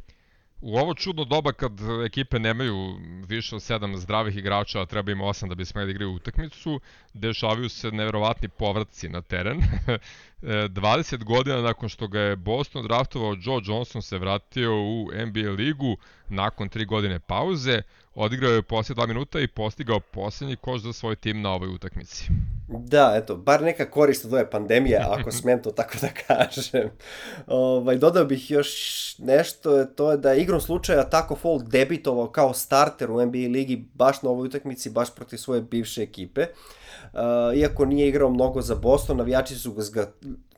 [0.61, 1.73] u ovo čudno doba kad
[2.07, 5.91] ekipe nemaju više od sedam zdravih igrača, a treba im osam da bi smeli da
[5.91, 6.81] igraju utakmicu,
[7.13, 9.61] dešavaju se neverovatni povratci na teren.
[10.43, 15.97] 20 godina nakon što ga je Boston draftovao, Joe Johnson se vratio u NBA ligu
[16.29, 17.83] nakon 3 godine pauze,
[18.15, 22.29] odigrao je poslije 2 minuta i postigao poslednji koš za svoj tim na ovoj utakmici.
[22.69, 26.91] Da, eto, bar neka korist od ove pandemije, ako smem to tako da kažem.
[27.47, 28.69] Ovaj, dodao bih još
[29.19, 33.89] nešto, to je da je igrom slučaja Taco Fall debitovao kao starter u NBA ligi
[33.95, 36.47] baš na ovoj utakmici, baš protiv svoje bivše ekipe.
[37.13, 37.21] Uh,
[37.57, 40.07] iako nije igrao mnogo za Boston, navijači su ga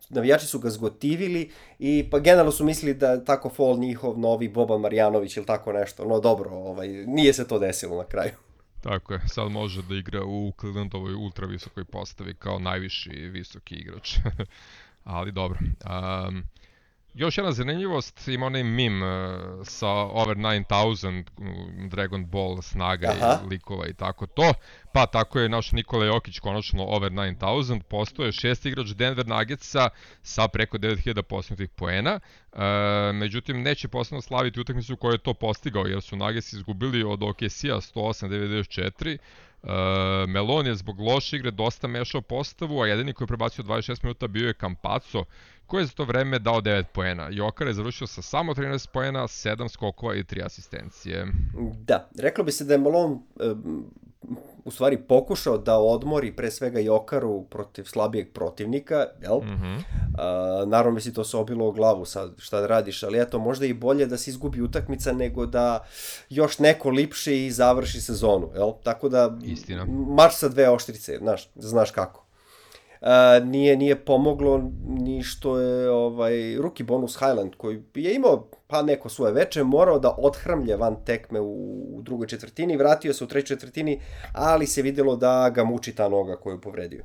[0.09, 4.81] navijači su ga zgotivili i pa generalno su mislili da tako Fall njihov novi Boban
[4.81, 6.05] Marjanović ili tako nešto.
[6.05, 8.33] No dobro, ovaj, nije se to desilo na kraju.
[8.81, 14.17] Tako je, sad može da igra u Clevelandovoj ultra visokoj postavi kao najviši visoki igrač.
[15.05, 15.59] Ali dobro.
[15.61, 16.43] Um,
[17.17, 19.09] Još jedna zanimljivost, ima onaj mim uh,
[19.63, 21.25] sa over 9000
[21.89, 23.39] Dragon Ball snaga Aha.
[23.45, 24.53] i likova i tako to.
[24.93, 29.89] Pa tako je naš Nikola Jokić konačno over 9000, postoje šest igrač Denver Nuggetsa
[30.23, 32.21] sa preko 9000 posljednutih poena.
[32.53, 32.61] Uh,
[33.15, 37.23] međutim, neće posebno slaviti utakmicu u kojoj je to postigao, jer su Nuggets izgubili od
[37.23, 39.19] OKC-a 108-94,
[39.67, 39.73] Uh,
[40.29, 44.27] Melon je zbog loše igre dosta mešao postavu, a jedini koji je prebacio 26 minuta
[44.27, 45.25] bio je Campazzo,
[45.67, 47.29] koji je za to vreme dao 9 poena.
[47.31, 51.27] Jokar je završio sa samo 13 poena, 7 skokova i 3 asistencije.
[51.87, 53.17] Da, reklo bi se da je Malone
[54.65, 59.39] u stvari pokušao da odmori pre svega Jokaru protiv slabijeg protivnika, jel?
[59.39, 59.77] Mm -hmm.
[59.77, 63.67] uh, naravno misli to se obilo o glavu sad šta da radiš, ali eto možda
[63.67, 65.85] i bolje da se izgubi utakmica nego da
[66.31, 68.73] još neko lipše i završi sezonu, jel?
[68.83, 69.87] Tako da Istina.
[69.89, 72.26] marš sa dve oštrice, znaš, znaš kako
[73.45, 79.09] nije nije pomoglo ni što je ovaj ruki bonus Highland koji je imao pa neko
[79.09, 83.57] svoje veče morao da odhramlje van tekme u, u drugoj četvrtini, vratio se u trećoj
[83.57, 84.01] četvrtini,
[84.33, 87.05] ali se videlo da ga muči ta noga koju je povredio.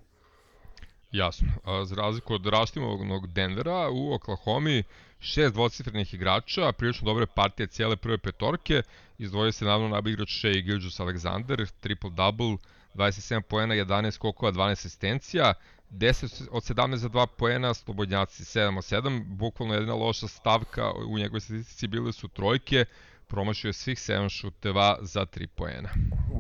[1.12, 1.48] Jasno.
[1.64, 4.84] A, za razliku od Raštimovog Denvera, u Oklahoma
[5.20, 8.82] šest dvocifrenih igrača, prilično dobre partije cijele prve petorke,
[9.18, 12.58] izdvojio se naravno najbolji igrač Shea Gilgis Alexander, triple-double,
[12.96, 15.54] 27 poena, 11 skokova, 12 asistencija,
[15.92, 21.18] 10 od 17 za 2 poena, slobodnjaci 7 od 7, bukvalno jedina loša stavka u
[21.18, 22.86] njegovoj statistici bile su trojke,
[23.28, 25.90] promašio svih 7 šuteva za 3 poena.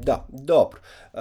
[0.03, 0.79] Da, dobro.
[1.13, 1.19] Uh,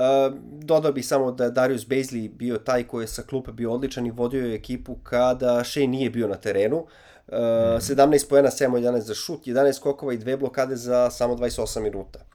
[0.62, 4.06] dodao bih samo da je Darius Bazley bio taj koji je sa klupe bio odličan
[4.06, 6.86] i vodio je ekipu kada Shea nije bio na terenu.
[7.28, 7.34] Mm.
[7.34, 12.29] 17 poena, 7 11 za šut, 11 skokova i dve blokade za samo 28 minuta.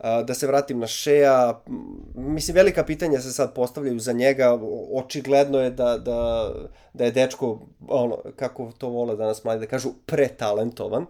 [0.00, 1.62] Da se vratim na Šeja,
[2.14, 4.58] mislim velika pitanja se sad postavljaju za njega,
[4.92, 6.50] očigledno je da, da,
[6.92, 11.06] da je dečko, ono, kako to vole danas mladi da kažu, pretalentovan.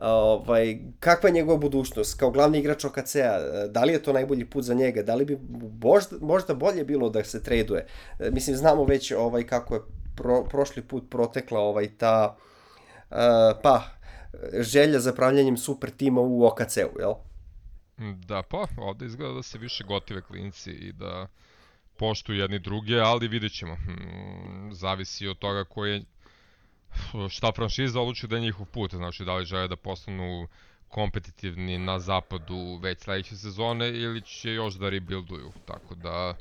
[0.00, 4.64] Ovaj, kakva je njegova budućnost kao glavni igrač OKC-a, da li je to najbolji put
[4.64, 5.38] za njega, da li bi
[5.82, 7.86] možda, možda bolje bilo da se traduje.
[8.18, 9.80] E, mislim, znamo već ovaj, kako je
[10.16, 12.36] pro, prošli put protekla ovaj, ta
[13.10, 13.16] uh,
[13.62, 13.82] pa,
[14.52, 17.14] želja za pravljanjem super tima u OKC-u, jel?
[18.00, 21.26] Da, pa, ovde izgleda da se više gotive klinci i da
[21.96, 23.74] poštuju jedni druge, ali vidjet ćemo.
[23.74, 26.02] Hmm, zavisi od toga ko je
[27.28, 30.48] šta franšiza odluči da je njihov put, znači da li žele da postanu
[30.88, 36.36] kompetitivni na zapadu već sledeće sezone ili će još da rebuilduju, tako da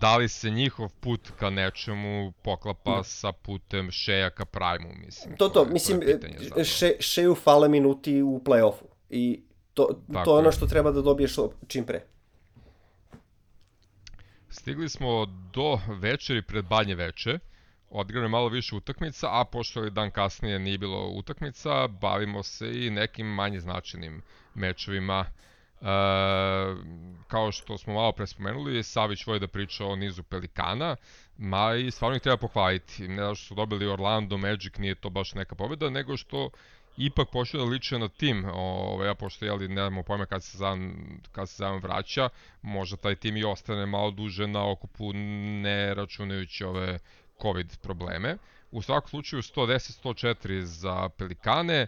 [0.00, 5.36] da li se njihov put ka nečemu poklapa sa putem Šeja ka Prime-u, mislim.
[5.36, 6.00] To, to, to mislim,
[6.64, 9.42] še, Šeju fale minuti u play-offu i
[9.76, 11.36] to, Tako to je ono što treba da dobiješ
[11.68, 12.00] čim pre.
[14.48, 17.38] Stigli smo do večeri pred banje veče
[17.90, 22.90] odigrano malo više utakmica, a pošto je dan kasnije nije bilo utakmica, bavimo se i
[22.90, 24.22] nekim manje značajnim
[24.54, 25.24] mečevima.
[25.80, 25.86] E,
[27.28, 30.96] kao što smo malo pre spomenuli, Savić voj da priča o nizu Pelikana,
[31.36, 33.08] ma i stvarno ih treba pohvaliti.
[33.08, 36.50] Ne da što su dobili Orlando Magic, nije to baš neka pobjeda, nego što
[36.96, 40.58] ipak počeo da liče na tim, ovaj, ja pošto jeli, nemamo pojma kad se
[41.32, 42.28] kad se Zan vraća,
[42.62, 46.98] možda taj tim i ostane malo duže na okupu, ne računajući ove
[47.42, 48.36] COVID probleme.
[48.70, 51.86] U svakom slučaju 110-104 za Pelikane, e,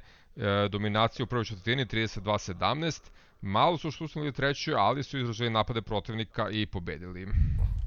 [0.71, 6.67] dominacija u prvoj četvrtini 32-17, malo su štusnuli treću, ali su izražili napade protivnika i
[6.67, 7.29] pobedili.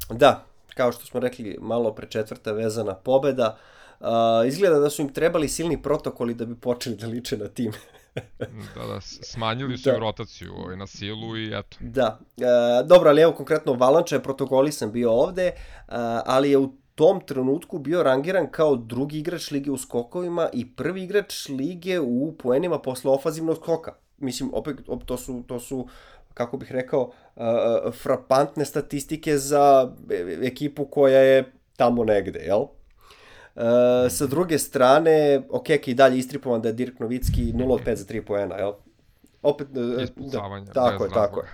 [0.10, 3.48] Da, kao što smo rekli, malo pre četvrta vezana pobeda.
[3.48, 3.81] Uh,
[4.48, 7.72] izgleda da su im trebali silni protokoli da bi počeli da liče na tim.
[8.76, 9.98] da, da, smanjili su da.
[9.98, 11.78] rotaciju ovaj, na silu i eto.
[11.80, 12.44] Da, e,
[12.86, 15.54] dobro, ali evo konkretno Valanča je protokolisan bio ovde, e,
[16.26, 21.04] ali je u tom trenutku bio rangiran kao drugi igrač lige u skokovima i prvi
[21.04, 23.94] igrač lige u poenima posle ofazivnog skoka.
[24.18, 25.88] Mislim, opet, to su, to su
[26.34, 27.44] kako bih rekao, uh,
[28.04, 29.92] frapantne statistike za
[30.42, 32.66] ekipu koja je tamo negde, jel?
[33.56, 33.64] Uh,
[34.10, 38.06] sa druge strane, Okeke i dalje istripovan da je Dirk Novicki 0 od 5 za
[38.06, 38.74] 3 poena, jel?
[39.42, 41.48] Opet, uh, da, tako je, tako je.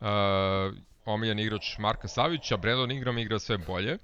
[0.00, 3.98] Uh, omiljen igrač Marka Savića, Brandon Ingram igra sve bolje,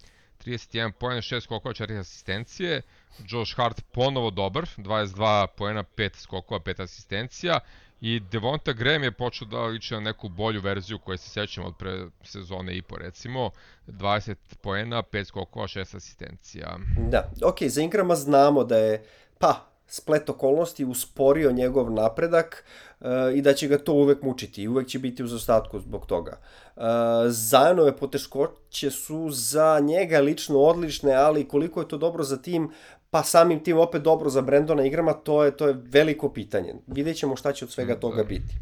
[0.46, 2.82] 31 poena, 6 skokova, 4 asistencije,
[3.28, 7.60] Josh Hart ponovo dobar, 22 poena, 5 skokova, 5 asistencija
[8.04, 11.76] i Devonta Graham je počeo da liči na neku bolju verziju koje se sećamo od
[11.76, 13.50] pre sezone i po recimo,
[13.86, 16.78] 20 poena, 5 skokova, 6 asistencija.
[17.10, 19.04] Da, ok, za Ingrama znamo da je,
[19.38, 22.64] pa, splet okolnosti usporio njegov napredak
[23.00, 26.06] uh, i da će ga to uvek mučiti i uvek će biti u zastatku zbog
[26.06, 26.38] toga.
[26.76, 26.82] Uh,
[27.26, 32.70] Zajanove poteškoće su za njega lično odlične, ali koliko je to dobro za tim,
[33.14, 36.74] pa samim tim opet dobro za Brendona igrama, to je, to je veliko pitanje.
[36.86, 38.24] Vidjet ćemo šta će od svega toga da.
[38.24, 38.56] biti.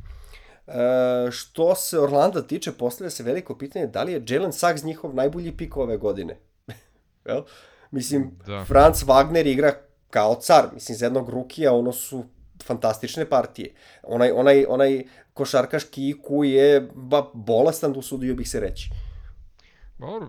[0.67, 0.75] Uh,
[1.31, 5.57] što se Orlanda tiče, postavlja se veliko pitanje da li je Jalen Suggs njihov najbolji
[5.57, 6.37] pik ove godine.
[7.25, 7.43] well,
[7.91, 8.65] mislim, da.
[8.65, 9.73] Franz Wagner igra
[10.11, 12.25] kao car, mislim, za jednog rukija ono su
[12.65, 13.75] fantastične partije.
[14.03, 18.91] Onaj, onaj, onaj košarkaški IQ je ba, bolestan, usudio bih se reći.
[19.99, 20.29] Dobro,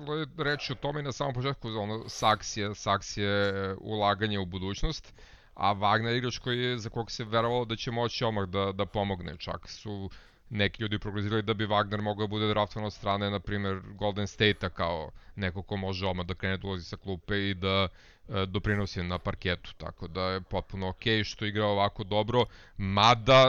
[0.00, 4.46] bilo je reći o tome na samom početku, ono, Saks je, Saks je ulaganje u
[4.46, 5.14] budućnost,
[5.54, 8.86] a Wagner igrač koji je, za kog se verovalo da će moći omah da, da
[8.86, 10.10] pomogne, čak su
[10.50, 14.26] neki ljudi prognozirali da bi Wagner mogao da bude draftovan od strane, na primjer, Golden
[14.26, 17.88] State-a kao neko ko može odmah da krene da ulazi sa klupe i da
[18.28, 22.44] e, doprinosi na parketu, tako da je potpuno okay što igra ovako dobro,
[22.76, 23.44] mada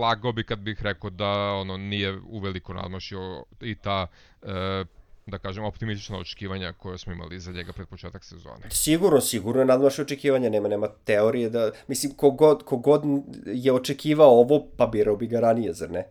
[0.00, 4.06] lagao bi kad bih rekao da ono nije uveliko nadmašio i ta
[4.42, 4.84] e,
[5.26, 8.70] da kažem, optimistična očekivanja koje smo imali za njega pred početak sezone.
[8.70, 13.02] Sigurno, sigurno je nadmašio očekivanja, nema, nema teorije da, mislim, kogod, kogod
[13.46, 16.04] je očekivao ovo, pa birao bi ga ranije, zar ne?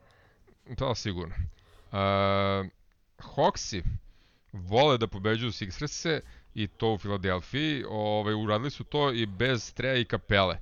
[0.78, 1.36] Da, sigurno.
[1.92, 1.98] Uh,
[3.18, 3.82] Hawksi
[4.54, 6.20] vole da pobeđuju Sixerse
[6.56, 7.84] i to u Filadelfiji.
[7.90, 10.58] Ove, uradili su to i bez Treja i Kapele.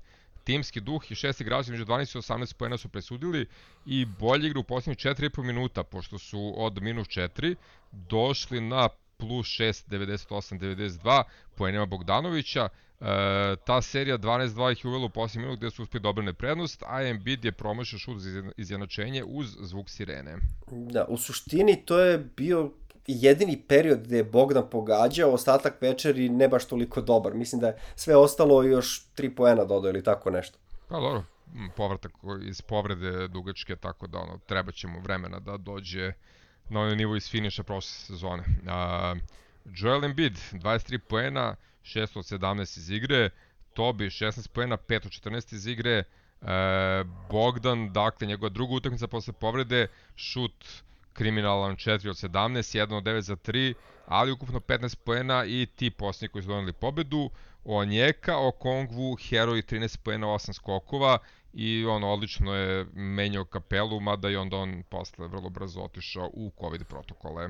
[0.50, 3.48] Timski duh i šest igrača među 12 i 18 pojena su presudili
[3.86, 7.56] i bolje igru u posljednjih 4,5 minuta, pošto su od minus 4
[7.92, 11.24] došli na plus 6, 98, 92
[11.56, 12.70] poenima Bogdanovića,
[13.02, 16.84] E, ta serija 12-2 ih je uvela u posljednji minut gde su uspili dobrane prednost,
[16.88, 20.38] a Embiid je promašao šut za izjednačenje uz zvuk sirene.
[20.72, 22.72] Da, u suštini to je bio
[23.12, 27.34] jedini period gde je Bogdan pogađao, ostatak večeri ne baš toliko dobar.
[27.34, 30.58] Mislim da je sve ostalo još 3 poena dodao ili tako nešto.
[30.88, 31.24] Pa dobro,
[31.76, 32.12] povratak
[32.48, 36.14] iz povrede dugačke, tako da ono, treba će mu vremena da dođe
[36.70, 38.44] na onaj nivo iz finiša prošle sezone.
[38.44, 39.18] Uh,
[39.76, 43.30] Joel Embiid, 23 poena, 6 od 17 iz igre,
[43.74, 46.04] Tobi 16 poena, 5 od 14 iz igre,
[46.42, 46.48] uh,
[47.32, 50.66] Bogdan, dakle, njegova druga utakmica posle povrede, šut
[51.14, 53.74] kriminalan 4 od 17, 1 od 9 za 3,
[54.06, 57.30] ali ukupno 15 poena i ti posljednji koji su doneli pobedu.
[57.66, 61.18] O Njeka, o Kongvu, Heroj 13 poena, 8 skokova
[61.54, 66.52] i on odlično je menjao kapelu, mada je onda on posle vrlo brzo otišao u
[66.62, 67.48] COVID protokole.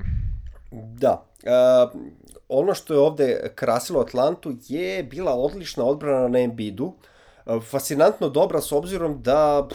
[0.72, 1.24] Da.
[1.42, 2.00] Uh,
[2.48, 6.84] ono što je ovde krasilo Atlantu je bila odlična odbrana na Embiidu.
[6.84, 6.94] Uh,
[7.70, 9.68] fascinantno dobra s obzirom da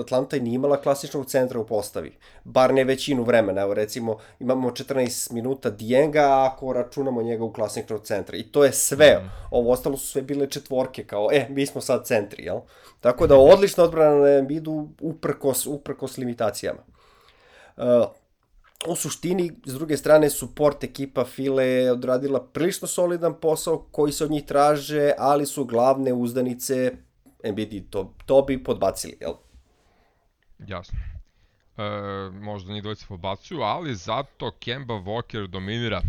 [0.00, 2.16] Atlanta nije imala klasičnog centra u postavi.
[2.44, 3.60] Bar ne većinu vremena.
[3.60, 8.36] Evo recimo imamo 14 minuta Dienga ako računamo njega u klasičnog centra.
[8.36, 9.20] I to je sve.
[9.22, 9.30] Mm.
[9.50, 12.58] Ovo ostalo su sve bile četvorke kao e, mi smo sad centri, jel?
[13.00, 16.80] Tako da odlična odbrana na Embiidu uprkos, uprkos limitacijama.
[17.76, 17.84] Uh,
[18.88, 24.30] u suštini, s druge strane, support ekipa File odradila prilično solidan posao koji se od
[24.30, 26.92] njih traže, ali su glavne uzdanice
[27.44, 29.32] Embiid to, to bi podbacili, jel?
[30.58, 30.98] Jasno.
[31.76, 31.82] E,
[32.32, 36.02] možda njih dvojice podbacuju, ali zato Kemba Walker dominira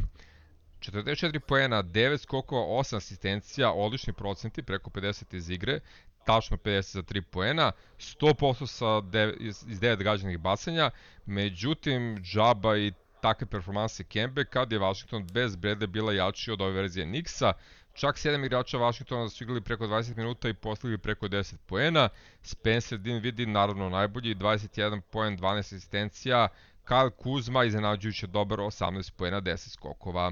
[0.91, 5.79] 44 poena, 9 skokova, 8 asistencija, odlični procenti, preko 50 iz igre,
[6.25, 10.91] tačno 50 za 3 poena, 100% sa dev, iz, iz 9 gađanih bacanja,
[11.25, 12.91] međutim, Džaba i
[13.21, 17.53] takve performanse Kembe, kad je Washington bez Brede bila jači od ove verzije Nixa,
[17.93, 22.09] čak 7 igrača Washingtona su igrali preko 20 minuta i postigli preko 10 poena,
[22.41, 26.47] Spencer vidi naravno najbolji, 21 poen, 12 asistencija,
[26.85, 30.31] Kyle Kuzma iznenađujuće dobar 18 poena, 10 skokova.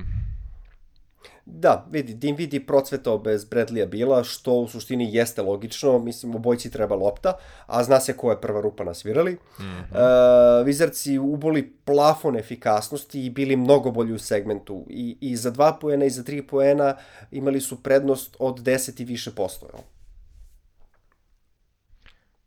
[1.45, 6.71] Da, vidi, Dim vidi procvetao bez Bradleya Bila, što u suštini jeste logično, mislim, obojci
[6.71, 9.31] treba lopta, a zna se ko je prva rupa nasvirali.
[9.33, 9.81] Mm -hmm.
[10.59, 14.85] uh, Vizarci uboli plafon efikasnosti i bili mnogo bolji u segmentu.
[14.89, 16.95] I, i za dva poena i za tri poena
[17.31, 19.67] imali su prednost od 10 i više posto.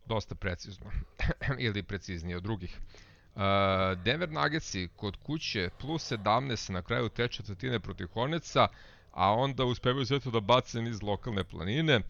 [0.06, 0.86] Dosta precizno.
[1.58, 2.78] Ili preciznije od drugih.
[3.34, 3.40] Uh,
[4.04, 8.68] Denver Nuggetsi kod kuće plus 17 na kraju te četvrtine protiv Hornetsa,
[9.12, 12.00] a onda uspevaju sve to da bace niz lokalne planine.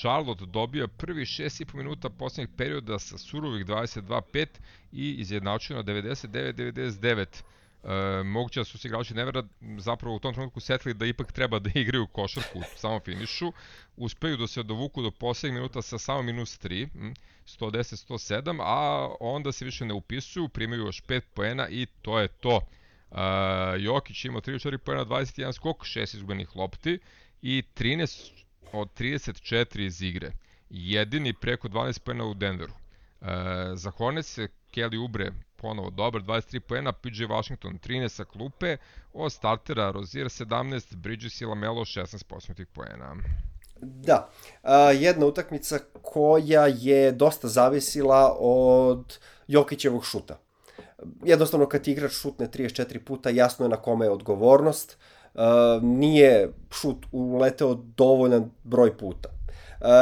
[0.00, 4.46] Charlotte dobija prvi 6,5 minuta poslednjeg perioda sa surovih 22-5
[4.92, 7.26] i izjednačuje na 99-99
[7.84, 9.42] e, moguće da su se igrači Nevera
[9.78, 13.52] zapravo u tom trenutku setili da ipak treba da igraju košarku u samom finišu,
[13.96, 17.14] uspeju da se dovuku do poslednjeg minuta sa samo minus 3,
[17.46, 22.60] 110-107, a onda se više ne upisuju, primaju još 5 poena i to je to.
[23.10, 23.18] Uh,
[23.78, 26.98] Jokić ima 34 poena, 21 skok, 6 izgubenih lopti
[27.42, 28.30] i 13
[28.72, 30.32] od 34 iz igre.
[30.70, 32.72] Jedini preko 12 poena u Denveru.
[33.20, 33.28] Uh,
[33.74, 38.76] za Hornets se Kelly Ubre ponovo dobar, 23 poena, PJ Washington 13 sa klupe,
[39.12, 43.16] od startera Rozier 17, Bridges i Lamelo 16 posmetih poena.
[43.82, 44.28] Da,
[44.62, 50.38] a, jedna utakmica koja je dosta zavisila od Jokićevog šuta.
[51.24, 54.96] Jednostavno kad igrač šutne 34 puta, jasno je na kome je odgovornost.
[55.34, 59.28] A, nije šut uleteo dovoljan broj puta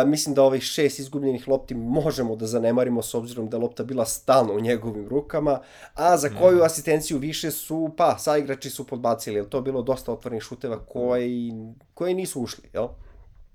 [0.06, 4.04] mislim da ovih šest izgubljenih lopti možemo da zanemarimo s obzirom da je lopta bila
[4.04, 5.60] stalno u njegovim rukama,
[5.94, 6.62] a za koju mm.
[6.62, 11.52] asistenciju više su, pa, saigrači su podbacili, jer to je bilo dosta otvornih šuteva koji,
[11.94, 12.88] koji nisu ušli, jel?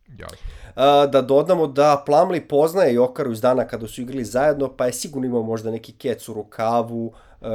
[0.08, 0.38] Jasno.
[1.12, 5.28] Da dodamo da Plamli poznaje Jokaru iz dana kada su igrali zajedno, pa je sigurno
[5.28, 7.14] imao možda neki kec u rukavu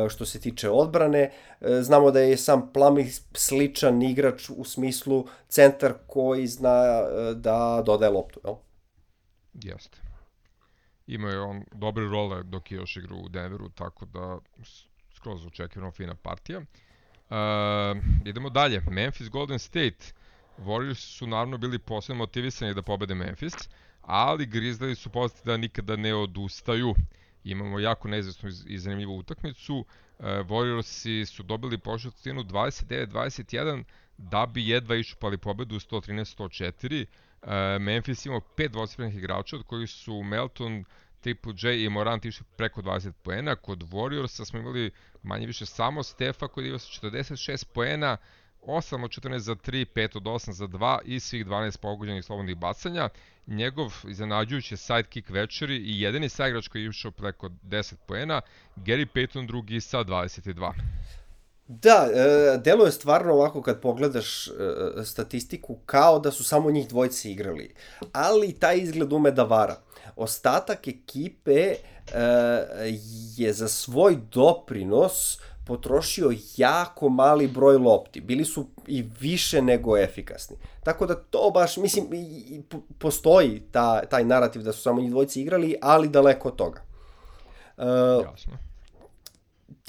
[0.08, 1.30] što se tiče odbrane.
[1.80, 7.02] Znamo da je sam Plamli sličan igrač u smislu centar koji zna
[7.34, 8.54] da dodaje loptu, jel?
[9.54, 9.98] Jeste.
[11.06, 14.38] Ima je on dobre role dok je još igra u Denveru, tako da
[15.16, 16.58] skroz očekivano fina partija.
[16.58, 17.36] Uh,
[18.24, 18.82] idemo dalje.
[18.90, 20.12] Memphis Golden State
[20.61, 23.55] Warriors su naravno bili posebno motivisani da pobede Memphis,
[24.03, 26.94] ali Grizzlies su poznati da nikada ne odustaju.
[27.44, 29.85] Imamo jako neizvesnu i zanimljivu utakmicu.
[30.18, 33.85] E, Warriorsi su dobili pošetinu 29-21
[34.18, 37.07] da bi jedva išupali pobedu 113-104.
[37.43, 40.84] E, Memphis imao pet dvocifrenih igrača, od kojih su Melton,
[41.20, 43.57] Triple J i Morant išli preko 20 poena.
[43.57, 44.91] Kod Warriorsa smo imali
[45.22, 48.16] manje više samo Stefa koji je sa 46 poena,
[48.62, 52.56] 8 od 14 za 3, 5 od 8 za 2 i svih 12 pogođenih slobodnih
[52.56, 53.08] bacanja.
[53.46, 58.40] Njegov iznenađujući sidekick večeri i jedini saigrač koji je išao preko 10 poena,
[58.76, 60.72] Gary Payton drugi sa 22.
[61.68, 64.50] Da, e, delo je stvarno ovako kad pogledaš e,
[65.04, 67.74] statistiku kao da su samo njih dvojci igrali.
[68.12, 69.76] Ali taj izgled ume da vara.
[70.16, 71.76] Ostatak ekipe e,
[73.36, 75.38] je za svoj doprinos
[75.71, 78.21] potrošio jako mali broj lopti.
[78.21, 80.57] Bili su i više nego efikasni.
[80.85, 82.07] Tako da to baš, mislim,
[82.99, 86.83] postoji ta, taj narativ da su samo njih dvojci igrali, ali daleko od toga.
[87.77, 87.85] Uh,
[88.25, 88.71] Jasno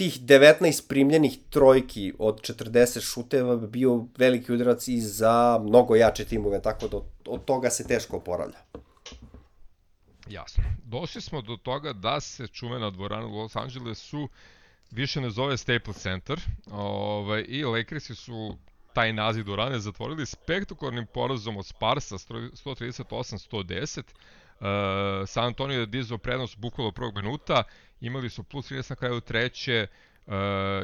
[0.02, 6.26] tih 19 primljenih trojki od 40 šuteva bi bio veliki udarac i za mnogo jače
[6.26, 8.58] timove, tako da od toga se teško oporavlja.
[10.30, 10.64] Jasno.
[10.84, 14.28] Došli smo do toga da se čuvena dvorana u Los Angelesu
[14.92, 16.39] više ne zove Staples Center
[16.72, 18.58] ovaj, i Lakersi su
[18.94, 24.02] taj naziv dvorane zatvorili spektakularnim porazom od Sparsa 138-110.
[24.02, 24.68] Uh,
[25.28, 27.64] San Antonio je dizao prednost bukvalo prvog minuta
[28.02, 29.88] imali su plus 30 na kraju treće,
[30.26, 30.34] uh,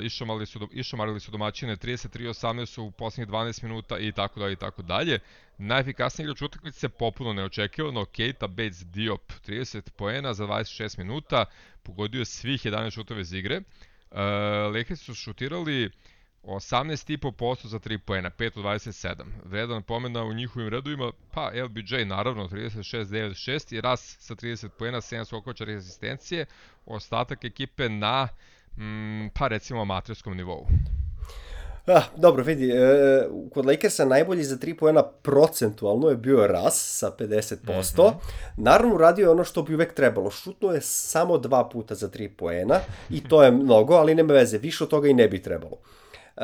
[0.01, 4.55] išamarili su, išamarili su domaćine 33-18 su u poslednjih 12 minuta i tako dalje i
[4.55, 5.19] tako dalje.
[5.57, 11.45] Najefikasniji igrač utakmice popuno neočekivano, Keita Bates Diop 30 poena za 26 minuta,
[11.83, 13.57] pogodio svih 11 šutove iz igre.
[13.57, 13.63] Uh,
[14.73, 15.91] Lakers su šutirali
[16.43, 19.23] 18,5% za 3 poena, 5 od 27.
[19.45, 25.25] Vredan pomena u njihovim redovima, pa LBJ naravno 36-9-6 i Ras sa 30 poena, 7
[25.25, 26.45] skokova, 4 asistencije,
[26.85, 28.27] ostatak ekipe na,
[28.77, 30.67] mm, pa recimo, amaterskom nivou.
[31.89, 37.11] Ah, dobro, vidi, e, kod Lakersa najbolji za 3 poena procentualno je bio Ras sa
[37.19, 37.55] 50%.
[37.55, 38.13] Mm -hmm.
[38.57, 40.31] Naravno, radio je ono što bi uvek trebalo.
[40.31, 42.79] Šutno je samo dva puta za 3 poena
[43.09, 45.77] i to je mnogo, ali nema veze, više od toga i ne bi trebalo.
[46.37, 46.43] Uh,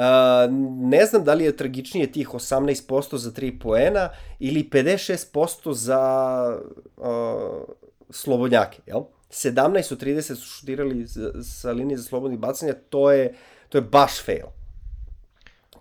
[0.82, 6.02] ne znam da li je tragičnije tih 18% za 3 poena ili 56% za
[6.98, 7.06] uh,
[8.10, 9.02] slobodnjake, jel?
[9.30, 11.06] 17 od 30 su šutirali
[11.44, 13.34] sa linije za slobodnih bacanja, to je,
[13.70, 14.63] to je baš fail.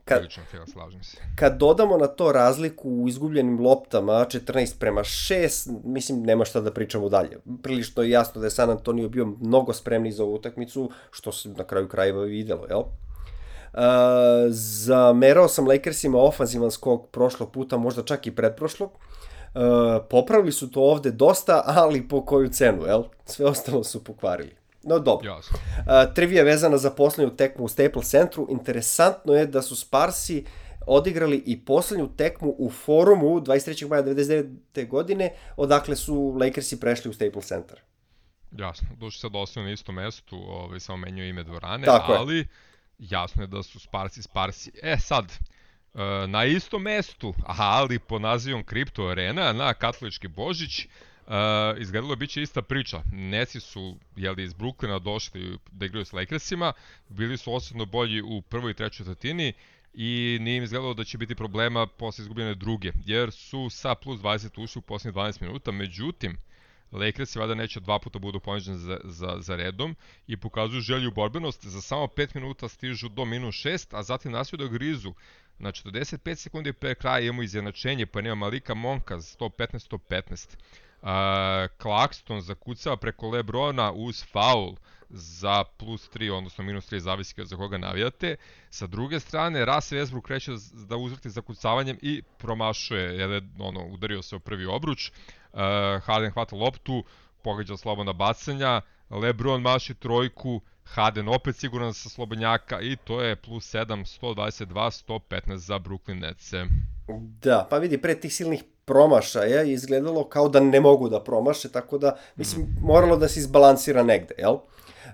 [0.05, 1.17] Kad, Prilično fail, slažem se.
[1.37, 6.73] Kad dodamo na to razliku u izgubljenim loptama, 14 prema 6, mislim, nema šta da
[6.73, 7.39] pričamo dalje.
[7.63, 11.49] Prilično je jasno da je San Antonio bio mnogo spremni za ovu utakmicu, što se
[11.49, 12.81] na kraju krajeva videlo, jel?
[12.81, 13.79] Uh,
[14.51, 18.91] zamerao sam Lakersima ofanzivan skok prošlog puta, možda čak i predprošlog.
[18.91, 19.61] Uh,
[20.11, 23.03] popravili su to ovde dosta, ali po koju cenu, jel?
[23.25, 24.62] Sve ostalo su pokvarili.
[24.85, 25.31] No dobro.
[25.31, 25.59] Jasno.
[25.79, 28.47] Uh, trivija vezana za poslednju tekmu u Staples centru.
[28.51, 30.45] Interesantno je da su Sparsi
[30.87, 33.89] odigrali i poslednju tekmu u forumu 23.
[33.89, 34.89] maja 99.
[34.89, 37.81] godine, odakle su Lakersi prešli u Staples Center.
[38.59, 42.37] Jasno, duše sad ostaju na istom mestu, ovaj, samo menjaju ime dvorane, Tako ali...
[42.37, 42.47] Je
[43.11, 44.73] jasno je da su Sparsi Sparsi.
[44.83, 50.87] E sad, e, na istom mestu, ali po nazivom Crypto Arena na Katolički Božić,
[51.27, 51.33] Uh,
[51.79, 53.03] izgledalo biće ista priča.
[53.13, 56.73] Nesi su jeli, iz Brooklyna došli da igraju s Lakersima,
[57.09, 59.53] bili su osobno bolji u prvoj i trećoj tatini
[59.95, 64.21] i nije im izgledalo da će biti problema posle izgubljene druge, jer su sa plus
[64.21, 66.39] 20 ušli u posljednjih 12 minuta, međutim,
[66.93, 69.97] Lakers vada neće dva puta budu poniženi za, za, za redom
[70.27, 71.65] i pokazuju želju borbenost.
[71.65, 75.15] Za samo 5 minuta stižu do minus 6, a zatim nastavljaju da grizu.
[75.59, 80.57] Na 45 sekundi pre kraja imamo izjednačenje, pa nema Malika Monka 115-115.
[81.03, 81.09] Uh,
[81.83, 84.77] Claxton zakucava preko Lebrona uz faul
[85.11, 88.37] za plus 3, odnosno minus 3, zavisi za koga navijate.
[88.71, 90.53] Sa druge strane, Russell Westbrook kreće
[90.89, 95.11] da uzvrti zakucavanjem i promašuje, jer je ono, udario se u prvi obruč.
[95.11, 95.59] Uh,
[96.03, 97.05] Harden hvata loptu,
[97.43, 98.81] pogađa slobodna bacanja,
[99.11, 105.57] Lebron maši trojku, Harden opet siguran sa slobodnjaka i to je plus 7, 122, 115
[105.57, 106.53] za Brooklyn Nets.
[107.43, 111.99] Da, pa vidi, pre tih silnih promašaja izgledalo kao da ne mogu da promaše, tako
[111.99, 114.53] da, mislim, moralo da se izbalansira negde, jel?
[114.55, 114.63] Uh,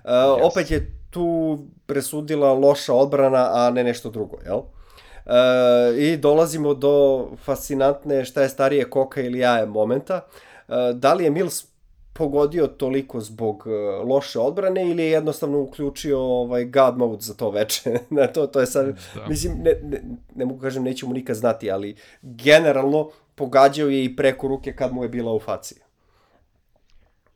[0.03, 0.47] yes.
[0.51, 4.57] Opet je tu presudila loša odbrana, a ne nešto drugo, jel?
[4.57, 10.21] Uh, I dolazimo do fascinantne šta je starije koka ili jaje momenta.
[10.67, 11.65] Uh, da li je Mills
[12.13, 13.63] pogodio toliko zbog
[14.03, 17.99] loše odbrane ili je jednostavno uključio ovaj God mode za to veče.
[18.09, 19.27] na to, to je sad, da.
[19.27, 20.01] mislim, ne, ne,
[20.35, 23.09] ne mogu kažem, nećemo nikad znati, ali generalno
[23.39, 25.75] pogađao je i preko ruke kad mu je bila u faci.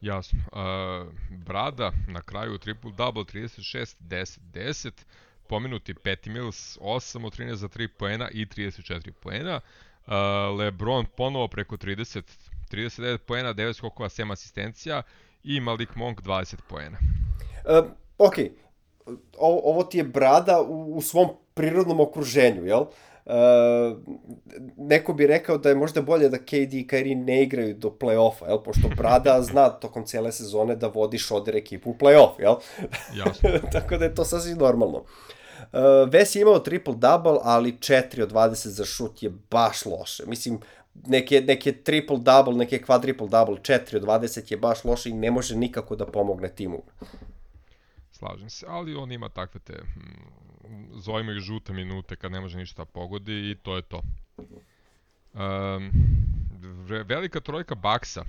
[0.01, 0.39] Jasno.
[0.51, 1.08] Uh,
[1.45, 4.91] Brada na kraju triple-double 36, 10, 10
[5.47, 9.62] pomenuti Patty Mills 8 od 13 za 3 poena i 34 poena.
[10.08, 10.14] Uh,
[10.60, 12.22] LeBron ponovo preko 30,
[12.72, 15.01] 39 poena, 9 skokova, 7 asistencija
[15.43, 16.97] i Malik Monk 20 poena.
[17.66, 18.36] Uh, ok,
[19.38, 22.82] ovo, ovo ti je Brada u, u svom prirodnom okruženju, jel?
[22.82, 23.12] Uh,
[24.78, 28.48] neko bi rekao da je možda bolje da KD i Kyrie ne igraju do play-offa,
[28.48, 28.64] jel?
[28.64, 32.56] Pošto Brada zna tokom cijele sezone da vodi Šoder ekipu u play-off, jel?
[33.16, 33.50] Jasno.
[33.74, 34.98] Tako da je to sasvim normalno.
[34.98, 40.24] Uh, Ves je imao triple-double, ali 4 od 20 za šut je baš loše.
[40.28, 40.60] Mislim,
[41.08, 45.96] neke, neke triple-double, neke quadruple-double, 4 od 20 je baš loše i ne može nikako
[45.96, 46.84] da pomogne timu.
[48.12, 49.74] Slažem se, ali on ima takve te,
[50.93, 54.01] zovimo ih žute minute kad ne može ništa pogodi i to je to.
[55.34, 55.91] Um,
[57.05, 58.26] velika trojka Baksa,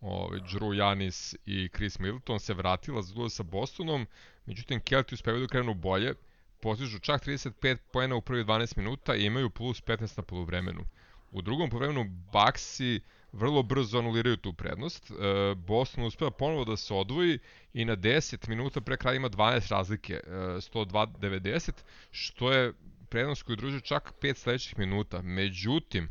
[0.00, 4.06] ovaj, Drew Janis i Chris Middleton se vratila za sa Bostonom,
[4.46, 6.14] međutim Kelti uspevaju da krenu bolje,
[6.60, 10.84] postižu čak 35 poena u prvi 12 minuta i imaju plus 15 na poluvremenu.
[11.30, 13.00] U drugom poluvremenu Baxi
[13.32, 15.10] vrlo brzo anuliraju tu prednost.
[15.10, 15.14] E,
[15.54, 17.38] Boston uspeva ponovo da se odvoji
[17.74, 21.72] i na 10 minuta pre kraja ima 12 razlike, e, 102-90,
[22.10, 22.72] što je
[23.08, 25.22] prednost koju druže čak 5 sledećih minuta.
[25.22, 26.08] Međutim,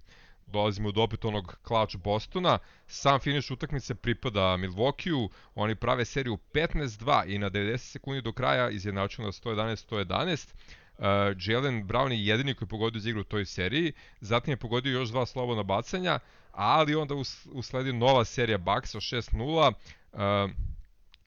[0.47, 7.25] dolazimo do opet onog klač Bostona, sam finiš utakmice pripada Milwaukee-u, oni prave seriju 15-2
[7.27, 10.53] i na 90 sekundi do kraja izjednačuju na 111-111,
[11.01, 11.07] Uh,
[11.39, 14.99] Jalen Brown je jedini koji je pogodio za igru u toj seriji, zatim je pogodio
[14.99, 16.19] još dva slobodna bacanja,
[16.51, 17.15] ali onda
[17.53, 19.73] usledi nova serija od 6-0,
[20.13, 20.19] uh,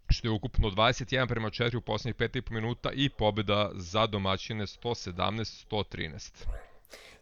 [0.08, 6.30] što je ukupno 21 prema 4 u poslednjih 5,5 minuta i pobeda za domaćine 117-113.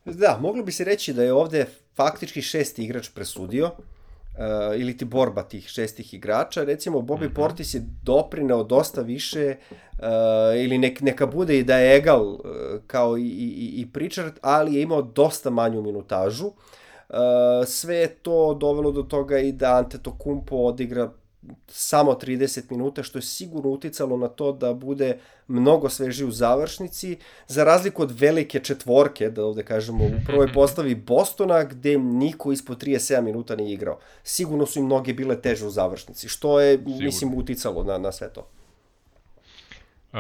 [0.05, 5.05] Da, moglo bi se reći da je ovde faktički šesti igrač presudio, uh, ili ti
[5.05, 6.65] borba tih šestih igrača.
[6.65, 7.35] Recimo, Bobby mm -hmm.
[7.35, 9.99] Portis je doprineo dosta više, uh,
[10.65, 12.41] ili nek, neka bude i da je egal uh,
[12.87, 16.47] kao i, i, i Pritchard, ali je imao dosta manju minutažu.
[16.47, 16.53] Uh,
[17.67, 21.13] sve je to dovelo do toga i da Ante Tokumpo odigra
[21.69, 27.19] samo 30 minuta, što je sigurno uticalo na to da bude mnogo sveži u završnici,
[27.47, 32.83] za razliku od velike četvorke, da ovde kažemo, u prvoj postavi Bostona, gde niko ispod
[32.83, 33.99] 37 minuta nije igrao.
[34.23, 37.05] Sigurno su im mnoge bile teže u završnici, što je, sigurno.
[37.05, 38.49] mislim, uticalo na, na sve to.
[40.13, 40.19] Uh,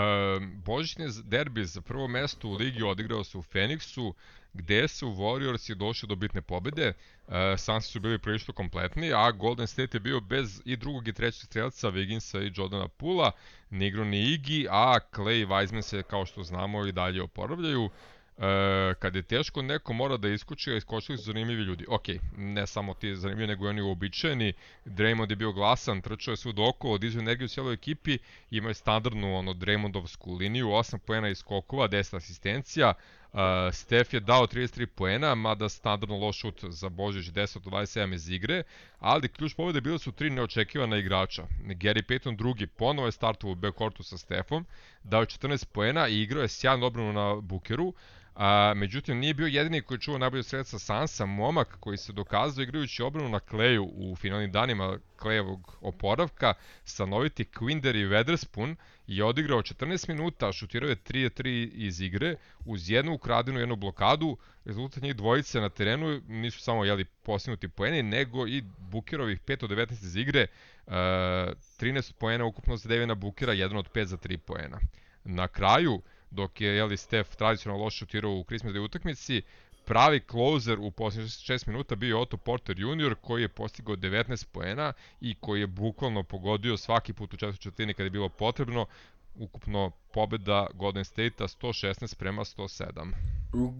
[0.64, 4.14] Božićni derbi za prvo mesto u ligi odigrao se u Feniksu,
[4.54, 6.92] gde su Warriors i došli do bitne pobede,
[7.26, 11.12] uh, Suns su bili prilično kompletni, a Golden State je bio bez i drugog i
[11.12, 13.32] trećeg strelca Wigginsa i Jordana Pula,
[13.70, 17.90] ni igro ni Igi, a Clay i Wiseman se, kao što znamo, i dalje oporavljaju.
[18.38, 21.84] E, kad je teško, neko mora da iskuči, a iskočili su zanimljivi ljudi.
[21.88, 24.52] Ok, ne samo ti zanimljivi, nego i oni uobičajeni.
[24.84, 28.18] Draymond je bio glasan, trčao je svud oko, odizio energiju cijeloj ekipi,
[28.50, 32.94] ima je standardnu ono, Draymondovsku liniju, 8 poena iz skokova, 10 asistencija,
[33.32, 33.38] Uh,
[33.72, 38.30] Steph je dao 33 poena, mada standardno loš šut za Božić 10 od 27 iz
[38.30, 38.62] igre,
[38.98, 41.46] ali ključ pobjede bile su tri neočekivana igrača.
[41.64, 44.66] Gary Payton drugi ponovo je startovao u backcourtu sa Stephom,
[45.04, 47.92] dao 14 poena i igrao je sjajnu obranu na Bukeru,
[48.34, 50.78] A, međutim, nije bio jedini koji čuva najbolje sredstva.
[50.78, 56.54] Sansa, momak koji se dokazao igrajući obranu na Kleju u finalnim danima Klejevog oporavka,
[56.84, 58.74] stanoviti Quinder i Weatherspoon
[59.06, 65.02] i odigrao 14 minuta, šutirao je 3-3 iz igre, uz jednu ukradenu jednu blokadu, rezultat
[65.02, 69.92] njih dvojice na terenu nisu samo jeli postignuti poeni, nego i Bukerovih 5 od 19
[69.92, 70.46] iz igre,
[70.86, 74.78] uh, 13 poena ukupno za Devina Bukera, 1 od 5 za 3 poena.
[75.24, 76.02] Na kraju,
[76.32, 79.42] dok je jeli, Steph tradicionalno loše šutirao u Christmas Day utakmici,
[79.84, 83.14] pravi closer u posljednjih 6 minuta bio Otto Porter Jr.
[83.20, 87.94] koji je postigao 19 poena i koji je bukvalno pogodio svaki put u četvrtoj četvrtini
[87.94, 88.86] kada je bilo potrebno,
[89.34, 93.12] ukupno pobeda Golden State-a 116 prema 107.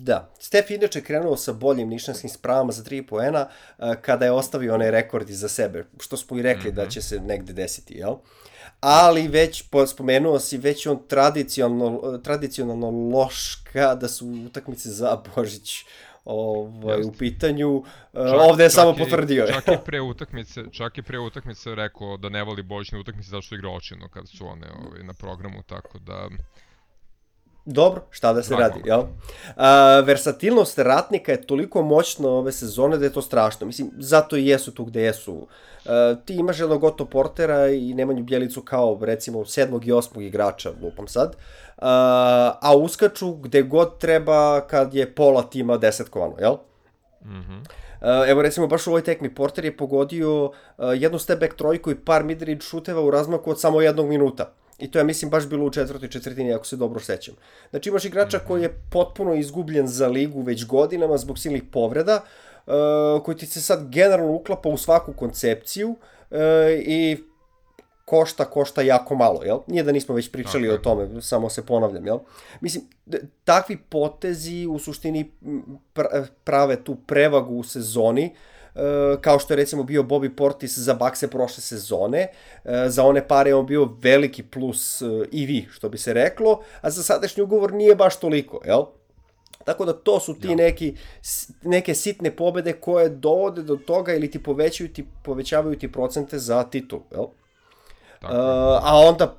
[0.00, 3.48] Da, Steph inače krenuo sa boljim nišanskim spravama za 3 poena
[3.78, 6.76] uh, kada je ostavio onaj rekord iza sebe, što smo i rekli mm -hmm.
[6.76, 6.90] da mhm.
[6.90, 8.16] će se negde desiti, jel?
[8.80, 15.84] Ali već, spomenuo si, već on tradicionalno, tradicionalno loš kada su utakmice za Božić
[16.24, 17.84] ovaj, u pitanju.
[18.12, 19.46] Čak, Ovde je samo potvrdio.
[19.46, 23.42] Čak i pre utakmice, čak i pre utakmice rekao da ne voli božićne utakmice zato
[23.42, 26.28] što igra očino kad su one ovaj, na programu, tako da
[27.64, 28.62] dobro, šta da se Drago.
[28.62, 29.02] radi, jel?
[29.56, 33.66] A, versatilnost ratnika je toliko moćna ove sezone da je to strašno.
[33.66, 35.46] Mislim, zato i jesu tu gde jesu.
[35.86, 40.70] A, ti imaš jednog Otto Portera i Nemanju Bjelicu kao, recimo, sedmog i osmog igrača,
[40.82, 41.36] lupam sad.
[41.78, 46.56] A, a uskaču gde god treba kad je pola tima desetkovano, jel?
[47.24, 47.52] Mhm.
[47.52, 47.62] Mm
[48.28, 50.52] evo recimo baš u ovoj tekmi Porter je pogodio uh,
[50.94, 54.52] jednu step back trojku i par midrange šuteva u razmaku od samo jednog minuta.
[54.83, 57.35] I to je, mislim, baš bilo u četvrtoj četvrtini, ako se dobro sećam.
[57.70, 58.47] Znači, imaš igrača mhm.
[58.47, 62.22] koji je potpuno izgubljen za ligu već godinama zbog silnih povreda,
[62.66, 62.72] uh,
[63.24, 66.39] koji ti se sad generalno uklapa u svaku koncepciju uh,
[66.78, 67.16] i
[68.05, 69.59] košta, košta jako malo, jel?
[69.66, 70.74] Nije da nismo već pričali Tako.
[70.74, 72.18] o tome, samo se ponavljam, jel?
[72.61, 72.85] Mislim,
[73.45, 75.30] takvi potezi u suštini
[76.45, 78.51] prave tu prevagu u sezoni, e,
[79.20, 82.29] kao što je recimo bio Bobby Portis za Bakse prošle sezone,
[82.64, 86.91] e, za one pare on bio veliki plus i vi, što bi se reklo, a
[86.91, 88.85] za sadašnji ugovor nije baš toliko, jel?
[89.64, 90.55] Tako da to su ti ja.
[90.55, 90.97] neki,
[91.62, 96.62] neke sitne pobede koje dovode do toga ili ti povećaju ti, povećavaju ti procente za
[96.62, 97.27] titul, jel?
[98.20, 98.35] Tako.
[98.35, 98.41] Uh,
[98.83, 99.37] a onda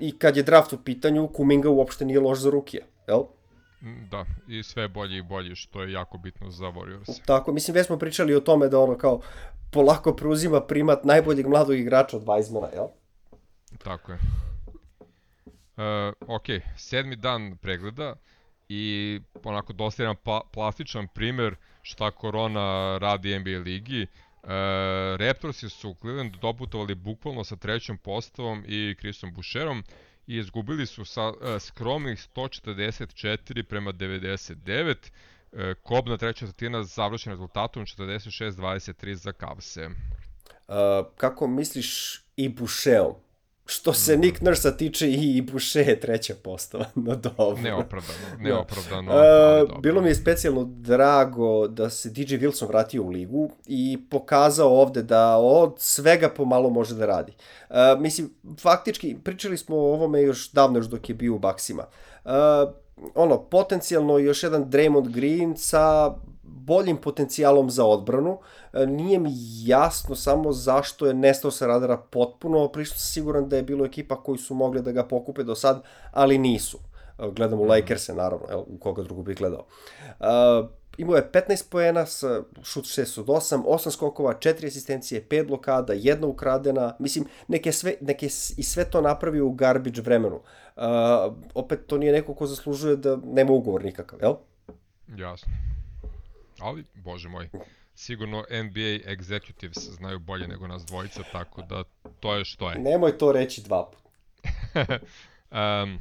[0.00, 3.22] i kad je draft u pitanju, Kuminga uopšte nije loš za rukije, jel?
[4.10, 7.24] Da, i sve bolje i bolje, što je jako bitno za Warriors.
[7.26, 9.20] Tako, mislim, već smo pričali o tome da ono kao
[9.70, 12.86] polako preuzima primat najboljeg mladog igrača od Weizmana, jel?
[13.84, 14.18] Tako je.
[15.76, 18.14] Uh, ok, sedmi dan pregleda
[18.68, 24.02] i onako dosta jedan pa, plastičan primer šta korona radi NBA ligi.
[24.02, 24.06] E,
[25.16, 29.84] Raptorsi su Cleveland doputovali bukvalno sa trećom postavom i Chrisom Boucherom
[30.26, 34.96] i izgubili su sa e, skromnih 144 prema 99.
[35.52, 39.88] E, Kobna treća tretina završen rezultatom 46-23 za Cavse.
[40.68, 40.74] Uh,
[41.16, 43.14] kako misliš i Boucherom?
[43.66, 47.62] Što se Nick Nurse tiče i Buše je treća postava, no dobro.
[47.62, 49.12] Neopravdano, neopravdano.
[49.12, 54.80] Uh, bilo mi je specijalno drago da se DJ Wilson vratio u ligu i pokazao
[54.80, 57.32] ovde da od svega pomalo može da radi.
[57.70, 61.84] Uh, mislim, faktički, pričali smo o ovome još davno, još dok je bio u Baksima.
[62.24, 62.30] Uh,
[63.14, 66.14] ono, potencijalno još jedan Draymond Green sa
[66.46, 68.38] boljim potencijalom za odbranu.
[68.72, 69.30] E, nije mi
[69.64, 74.22] jasno samo zašto je nestao sa radara potpuno, prišto sam siguran da je bilo ekipa
[74.22, 76.78] koji su mogli da ga pokupe do sad, ali nisu.
[77.18, 77.70] E, gledam u mhm.
[77.70, 79.66] Lakers-e, naravno, evo, u koga drugo bih gledao.
[80.20, 80.26] Uh,
[80.98, 85.92] imao je 15 poena sa šut 6 od 8, 8 skokova, 4 asistencije, 5 blokada,
[85.92, 88.26] jedna ukradena, mislim, neke, sve, neke
[88.56, 90.40] i sve to napravio u garbage vremenu.
[90.76, 90.82] Uh,
[91.54, 94.34] opet, to nije neko ko zaslužuje da nema ugovor nikakav, jel?
[95.16, 95.52] Jasno.
[96.64, 97.48] Ali, bože moj,
[97.94, 101.84] sigurno NBA executives znaju bolje nego nas dvojica, tako da
[102.20, 102.78] to je što je.
[102.78, 104.10] Nemoj to reći dva puta.
[105.82, 105.98] um,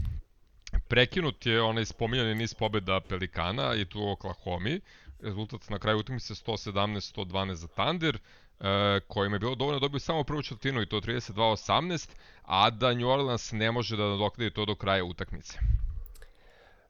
[0.88, 4.80] prekinut je onaj spominjani niz pobeda Pelikana i tu u Oklahoma.
[5.22, 8.66] Rezultat na kraju utakmice 117-112 za Thunder, uh,
[9.08, 12.10] kojima je bilo dovoljno da dobiju samo prvu četvrtinu i to 32-18,
[12.44, 15.60] a da New Orleans ne može da nadoknadi to do kraja utakmice.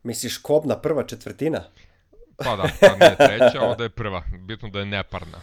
[0.04, 1.64] Misliš kobna prva četvrtina?
[2.38, 4.24] Pa da, kad nije treća, onda je prva.
[4.40, 5.38] Bitno da je neparna.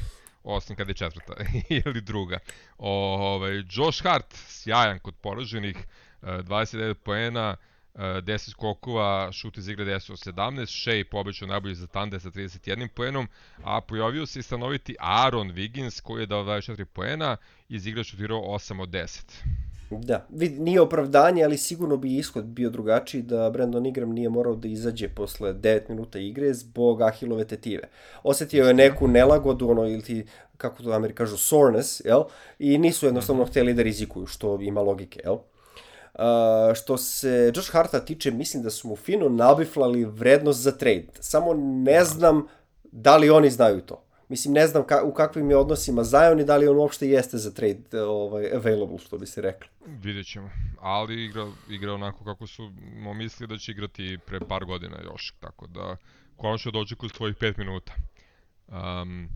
[0.44, 1.34] Osim kad je četvrta
[1.86, 2.38] ili druga.
[2.78, 2.92] O,
[3.34, 5.76] ovaj, Josh Hart, sjajan kod poraženih,
[6.22, 7.56] 29 poena,
[7.94, 12.88] 10 skokova, šut iz igre 10 od 17, Shea pobećao najbolji za Tande sa 31
[12.88, 13.28] poenom,
[13.64, 17.36] a pojavio se i stanoviti Aaron Wiggins koji je dao 24 poena,
[17.68, 19.69] iz igre šutirao 8 od 10.
[19.90, 24.54] Da, vid, nije opravdanje, ali sigurno bi ishod bio drugačiji da Brandon Ingram nije morao
[24.54, 27.82] da izađe posle 9 minuta igre zbog Ahilove tetive.
[28.22, 30.26] Osetio je neku nelagodu, ono, ili ti,
[30.56, 32.22] kako to Ameri kažu, soreness, jel?
[32.58, 33.50] I nisu jednostavno mhm.
[33.50, 35.34] hteli da rizikuju, što ima logike, jel?
[36.14, 41.06] Uh, što se Josh Harta tiče, mislim da su mu fino nabiflali vrednost za trade.
[41.20, 42.46] Samo ne znam
[42.92, 44.04] da li oni znaju to.
[44.30, 47.38] Mislim, ne znam ka, u kakvim je odnosima Zion i da li on uopšte jeste
[47.38, 49.68] za trade ovaj, available, što bi se rekli.
[49.86, 50.50] Vidjet ćemo.
[50.80, 52.72] Ali igra, igra onako kako su
[53.14, 55.34] mislili da će igrati pre par godina još.
[55.40, 55.96] Tako da,
[56.36, 57.92] konačno dođe kod svojih 5 minuta.
[58.68, 59.28] Um,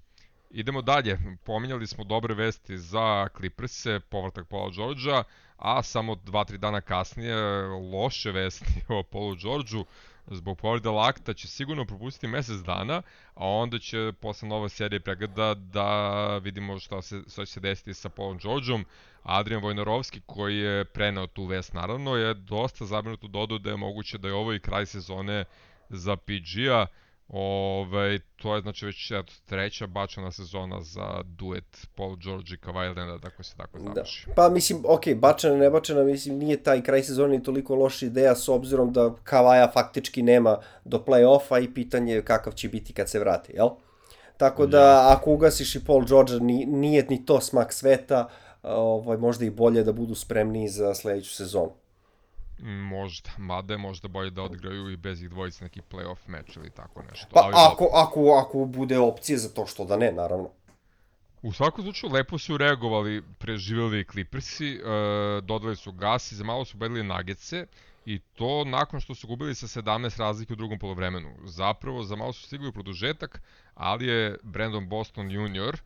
[0.51, 1.19] idemo dalje.
[1.45, 5.25] Pominjali smo dobre vesti za Clippers-e, povratak Paula Georgia,
[5.57, 7.37] a samo 2-3 dana kasnije
[7.93, 9.85] loše vesti o Paulu Georgeu
[10.27, 13.03] zbog povrede lakta će sigurno propustiti mesec dana,
[13.35, 17.95] a onda će posle nove serije pregleda da vidimo šta, se, šta će se desiti
[17.95, 18.85] sa Paulom Georgeom.
[19.23, 23.77] Adrian Vojnarovski koji je preneo tu vest naravno je dosta zabrinut u dodu da je
[23.77, 25.45] moguće da je ovo i kraj sezone
[25.89, 26.87] za PG-a.
[27.29, 32.97] Ove, to je znači već eto, treća bačena sezona za duet Paul George i Kawhi
[32.97, 33.85] Leonard, ako se tako da.
[33.95, 34.27] završi.
[34.27, 34.35] Da.
[34.35, 38.49] Pa mislim, ok, bačena, ne bačena, mislim, nije taj kraj sezone toliko loša ideja s
[38.49, 43.53] obzirom da Kawhi faktički nema do play-offa i pitanje kakav će biti kad se vrati,
[43.53, 43.69] jel?
[44.37, 45.17] Tako da, ja.
[45.17, 46.33] ako ugasiš i Paul George,
[46.67, 48.29] nije ni to smak sveta,
[48.63, 51.73] ovaj, možda i bolje da budu spremni za sledeću sezonu.
[52.63, 56.71] Možda, mada je možda bolje da odigraju i bez ih dvojice neki playoff meč ili
[56.71, 57.27] tako nešto.
[57.33, 60.51] Pa Ali ako, ako, ako bude opcije za to što da ne, naravno.
[61.43, 64.81] U svakom slučaju lepo su reagovali preživjeli Clippersi, e,
[65.41, 67.67] dodali su gas i za malo su bedili Nagetse
[68.07, 71.31] i to nakon što su gubili sa 17 razlike u drugom polovremenu.
[71.45, 73.41] Zapravo za malo su stigli u produžetak,
[73.75, 75.79] ali je Brandon Boston Jr.,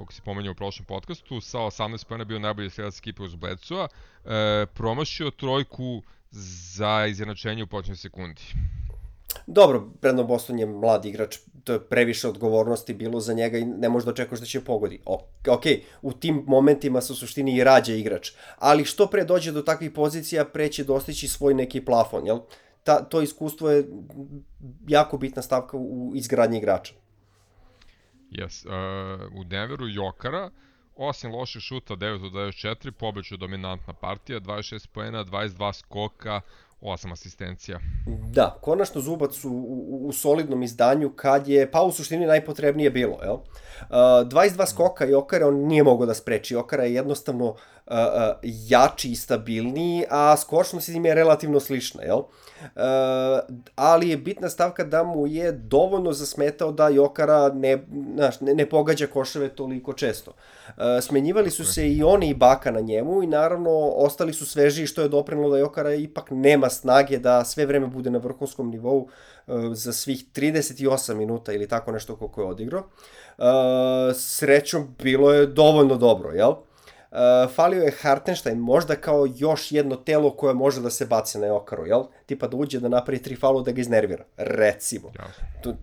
[0.00, 3.88] kog si pomenjao u prošlom podcastu, sa 18 pojena bio najbolji strelac ekipe uz Bledsoa,
[3.88, 8.42] e, promašio trojku za izjednačenje u počnoj sekundi.
[9.46, 13.88] Dobro, Brandon Boston je mlad igrač, to je previše odgovornosti bilo za njega i ne
[13.88, 15.00] možeš da očekuješ da će pogodi.
[15.04, 15.64] O, ok,
[16.02, 20.44] u tim momentima sa suštini i rađa igrač, ali što pre dođe do takvih pozicija,
[20.44, 22.38] pre će dostići svoj neki plafon, jel?
[22.84, 23.84] Ta, to iskustvo je
[24.88, 26.94] jako bitna stavka u izgradnji igrača.
[28.30, 30.50] Yes, uh, u Denveru Jokara,
[30.96, 36.40] osim loših šuta 9 od 94, pobeću dominantna partija, 26 poena, 22 skoka,
[36.80, 37.78] 8 asistencija.
[38.32, 43.18] Da, konačno Zubac u, u, u solidnom izdanju kad je, pa u suštini najpotrebnije bilo,
[43.22, 43.34] jel?
[43.34, 43.44] Uh,
[43.90, 46.56] 22 skoka i Okara on nije mogao da spreči.
[46.56, 47.54] Okara je jednostavno
[47.90, 52.18] uh, jači i stabilniji, a skočnost im je relativno slična, jel?
[52.18, 52.26] Uh,
[53.74, 57.84] ali je bitna stavka da mu je dovoljno zasmetao da Jokara ne,
[58.14, 60.30] znaš, ne, ne pogađa koševe toliko često.
[60.68, 64.86] Uh, smenjivali su se i oni i Baka na njemu i naravno ostali su svežiji
[64.86, 68.98] što je doprinalo da Jokara ipak nema snage da sve vreme bude na vrhunskom nivou
[68.98, 72.82] uh, za svih 38 minuta ili tako nešto koliko je odigrao.
[73.38, 73.46] Uh,
[74.14, 76.50] srećom bilo je dovoljno dobro, jel?
[76.50, 76.69] Uh,
[77.54, 81.86] falio je Hartenstein možda kao još jedno telo koje može da se baci na Jokaru,
[81.86, 82.02] jel?
[82.26, 85.12] Tipa da uđe da napravi tri falu da ga iznervira, recimo.
[85.62, 85.74] To,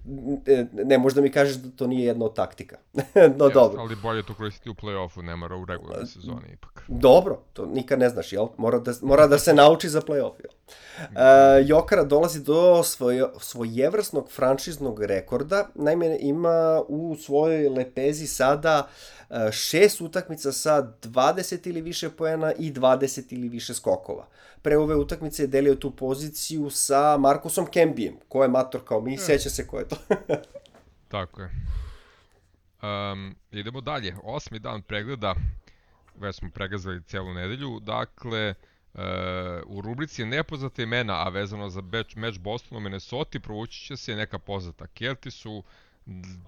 [0.48, 2.78] ne, ne možda mi kažeš da to nije jedna od taktika.
[3.38, 3.82] no ja, dobro.
[3.82, 6.84] Ali bolje to koristiti u play-offu, ne mora u regularnoj sezoni ipak.
[6.88, 8.48] Dobro, to nikad ne znaš, jel?
[8.58, 10.52] Mora da, mora da se nauči za play-off, jel?
[10.98, 19.17] Uh, Jokara dolazi do svoje, svojevrsnog franšiznog rekorda, naime ima u svojoj lepezi sada uh,
[19.52, 24.28] šest utakmica sa 20 ili više poena i 20 ili više skokova.
[24.62, 29.14] Pre ove utakmice je delio tu poziciju sa Markusom Kembijem, ko je mator kao mi,
[29.14, 29.18] e.
[29.18, 29.96] seća se ko je to.
[31.14, 31.50] Tako je.
[32.82, 34.16] Um, idemo dalje.
[34.24, 35.36] Osmi dan pregleda,
[36.16, 38.54] već smo pregazali celu nedelju, dakle,
[38.94, 39.04] Uh,
[39.66, 41.82] u rubrici nepoznate imena, a vezano za
[42.16, 44.88] meč Bostonu Minnesota, provući će se neka poznata.
[44.88, 45.64] Kelti su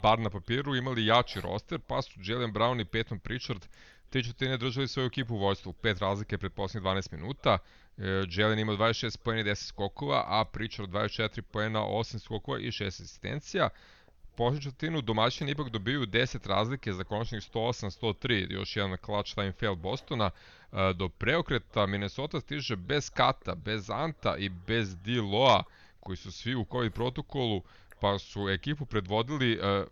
[0.01, 3.65] bar na papiru, imali jači roster, pa su Jalen Brown i Peyton Pritchard
[4.09, 5.73] te četvrtine držali svoju ekipu u vojstvu.
[5.73, 7.57] Pet razlike pred posljednjih 12 minuta.
[7.97, 12.71] E, Jalen ima 26 pojena i 10 skokova, a Pritchard 24 pojena, 8 skokova i
[12.71, 13.69] 6 asistencija.
[14.35, 19.75] Posljednju četvrtinu domaćini ipak dobiju 10 razlike za konačnih 108-103, još jedan clutch time fail
[19.75, 20.31] Bostona.
[20.71, 25.63] E, do preokreta Minnesota stiže bez Kata, bez Anta i bez D-Loa,
[25.99, 27.61] koji su svi u COVID protokolu
[28.01, 29.87] pa su ekipu predvodili uh,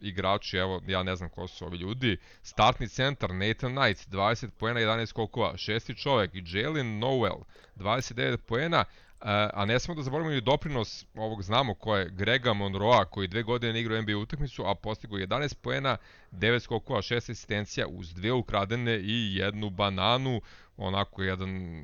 [0.00, 4.80] igrači, evo, ja ne znam ko su ovi ljudi, startni centar Nathan Knight, 20 poena,
[4.80, 7.36] 11 skokova, šesti čovek, i Jalen Noel,
[7.76, 12.52] 29 poena, uh, a ne smemo da zaboravimo i doprinos ovog znamo ko je Grega
[12.52, 15.96] Monroa, koji dve godine igrao NBA utakmicu, a postigo 11 poena,
[16.32, 20.40] 9 skokova, 6 asistencija, uz dve ukradene i jednu bananu,
[20.76, 21.82] onako jedan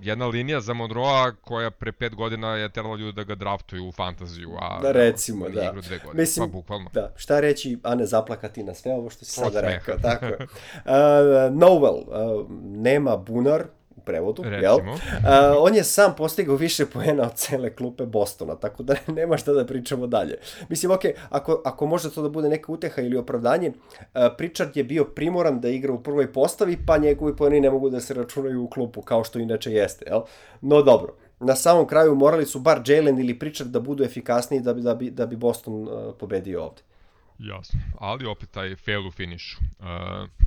[0.00, 3.92] jedna linija za Monroa koja pre pet godina je terala ljudi da ga draftuju u
[3.92, 5.64] fantaziju, a da, recimo, da.
[5.64, 6.90] igru dve godine, Mislim, pa bukvalno.
[6.92, 10.38] Da, šta reći, a ne zaplakati na sve ovo što si sada rekao, tako je.
[10.84, 13.64] Uh, Novel, uh, nema bunar,
[14.04, 14.62] prevodu, Recimo.
[14.62, 14.76] jel?
[14.76, 14.96] Uh,
[15.58, 19.66] on je sam postigao više poena od cele klupe Bostona, tako da nema šta da
[19.66, 20.38] pričamo dalje.
[20.68, 24.84] Mislim, ok, ako, ako može to da bude neka uteha ili opravdanje, uh, Pritchard je
[24.84, 28.62] bio primoran da igra u prvoj postavi, pa njegovi poeni ne mogu da se računaju
[28.62, 30.20] u klupu, kao što inače jeste, jel?
[30.60, 34.74] No dobro, na samom kraju morali su bar Jalen ili Pritchard da budu efikasniji da
[34.74, 36.82] bi, da bi, da bi Boston uh, pobedio ovde.
[37.38, 39.58] Jasno, ali opet taj fail u finišu.
[39.78, 39.86] Uh,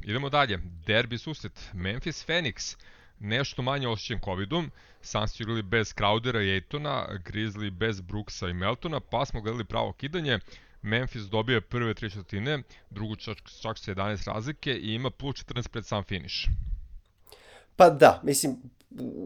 [0.04, 0.60] idemo dalje.
[0.88, 1.70] Derbi susret.
[1.74, 2.78] Memphis Phoenix
[3.20, 8.54] nešto manje osjećen covidom, Suns su igrali bez Crowdera i Ejtona, Grizzly bez Brooksa i
[8.54, 10.40] Meltona, pa smo gledali pravo kidanje,
[10.82, 12.60] Memphis dobije prve tri četvrtine,
[12.90, 16.36] drugu čak, čak sa 11 razlike i ima plus 14 pred sam finish.
[17.76, 18.56] Pa da, mislim,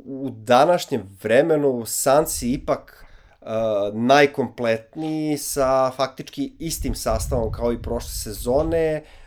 [0.06, 3.06] u današnjem vremenu Sansi ipak
[3.42, 3.48] uh,
[3.94, 9.18] najkompletniji sa faktički istim sastavom kao i prošle sezone, uh,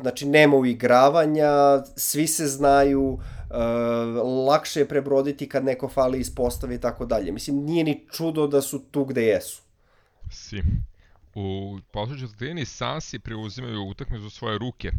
[0.00, 3.18] znači nema uigravanja, svi se znaju, uh,
[4.48, 7.32] lakše je prebroditi kad neko fali iz postave i tako dalje.
[7.32, 9.62] Mislim, nije ni čudo da su tu gde jesu.
[10.30, 10.62] Si.
[11.34, 14.90] U poslednjoj četvrtini Sansi preuzimaju utakmicu u svoje ruke.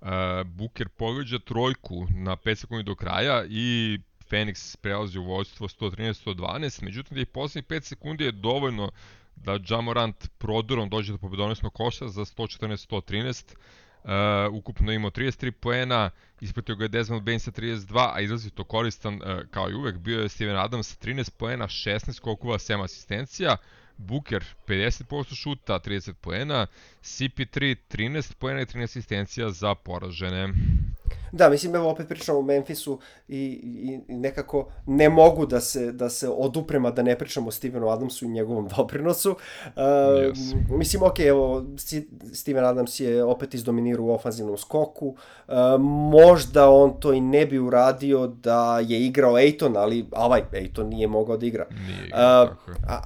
[0.00, 0.08] Uh,
[0.46, 3.98] Booker pogađa trojku na 5 sekundi do kraja i
[4.30, 8.90] Phoenix prelazi u vojstvo 113-112, međutim da ih poslednjih 5 sekundi je dovoljno
[9.36, 13.54] da Jamorant prodorom dođe do pobedonosnog koša za 114-113.
[14.04, 19.14] Uh, ukupno imao 33 poena, ispratio ga je Desmond Bain sa 32, a izrazito koristan
[19.14, 23.56] uh, kao i uvek bio je Steven Adams sa 13 poena, 16 skokova, 7 asistencija.
[23.96, 26.66] Booker 50% šuta, 30 poena,
[27.02, 30.48] CP3 13 poena i 13 asistencija za poražene.
[31.32, 32.98] Da, mislim, evo opet pričamo o Memphisu
[33.28, 37.50] i, i, i nekako ne mogu da se, da se oduprema da ne pričamo o
[37.50, 39.30] Stevenu Adamsu i njegovom doprinosu.
[39.30, 40.54] Uh, yes.
[40.70, 41.64] Mislim, ok, evo,
[42.32, 45.08] Steven Adams je opet izdominirao u ofanzivnom skoku.
[45.48, 45.54] Uh,
[46.10, 51.06] možda on to i ne bi uradio da je igrao Ejton, ali ovaj Ejton nije
[51.06, 51.66] mogao da igra.
[51.70, 52.56] Nije igra, uh,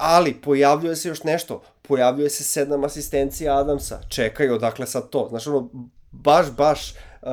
[0.01, 1.63] ali pojavljuje se još nešto.
[1.83, 4.01] Pojavljuje se sedam asistencija Adamsa.
[4.09, 5.27] Čekaj, odakle sad to?
[5.31, 5.69] Znaš, ono,
[6.13, 6.95] baš, baš
[7.25, 7.31] uh,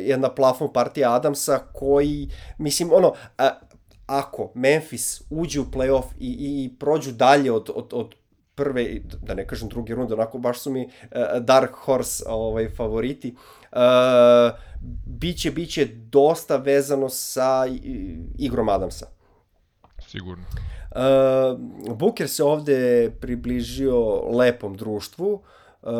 [0.00, 3.46] jedna plafon partija Adamsa koji, mislim, ono, uh,
[4.06, 8.14] ako Memphis uđe u playoff i, i, i prođu dalje od, od, od
[8.54, 10.90] prve, da ne kažem druge runde, onako baš su mi uh,
[11.40, 13.34] Dark Horse ovaj, favoriti,
[13.72, 13.78] uh,
[15.06, 17.66] biće, biće dosta vezano sa
[18.38, 19.06] igrom Adamsa.
[20.08, 20.44] Sigurno.
[20.90, 25.40] Uh, Booker se ovde približio lepom društvu, uh,
[25.82, 25.90] Uh,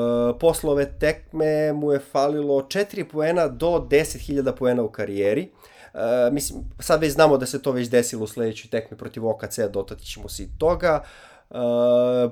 [0.41, 5.51] posle ove tekme mu je falilo 4 poena do 10.000 poena u karijeri.
[5.95, 9.59] Uh, mislim, sad već znamo da se to već desilo u sledećoj tekmi protiv OKC,
[9.73, 11.03] dotati ćemo se i toga,
[11.51, 11.57] uh,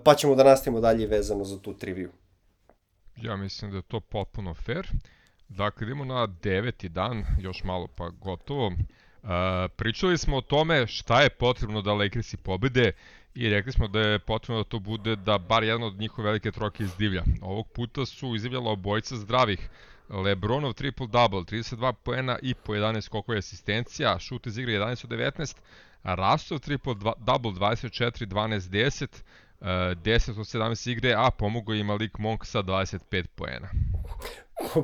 [0.04, 2.10] pa ćemo da nastavimo dalje vezano za tu triviju.
[3.16, 4.86] Ja mislim da je to potpuno fair.
[5.48, 8.66] Dakle, idemo na deveti dan, još malo pa gotovo.
[8.66, 9.30] Uh,
[9.76, 12.92] pričali smo o tome šta je potrebno da Lakersi pobede
[13.34, 16.52] i rekli smo da je potrebno da to bude da bar jedna od njihove velike
[16.52, 17.22] troke izdivlja.
[17.42, 19.68] Ovog puta su izdivljala obojica zdravih.
[20.08, 25.56] Lebronov triple-double, 32 poena i po 11 skokova asistencija, šut iz igre 11 od 19,
[26.02, 29.22] Rastov triple-double 24, 12, 10,
[29.60, 33.68] 10 od 17 igre, a pomogo i Malik Monk sa 25 poena.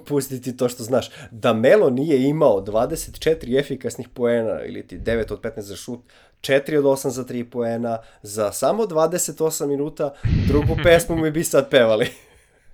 [0.07, 1.11] Pustiti to što znaš.
[1.31, 6.01] Da Melo nije imao 24 efikasnih poena ili ti 9 od 15 za šut,
[6.41, 10.15] 4 od 8 za 3 poena, za samo 28 minuta,
[10.49, 12.07] drugu pesmu mi bi sad pevali.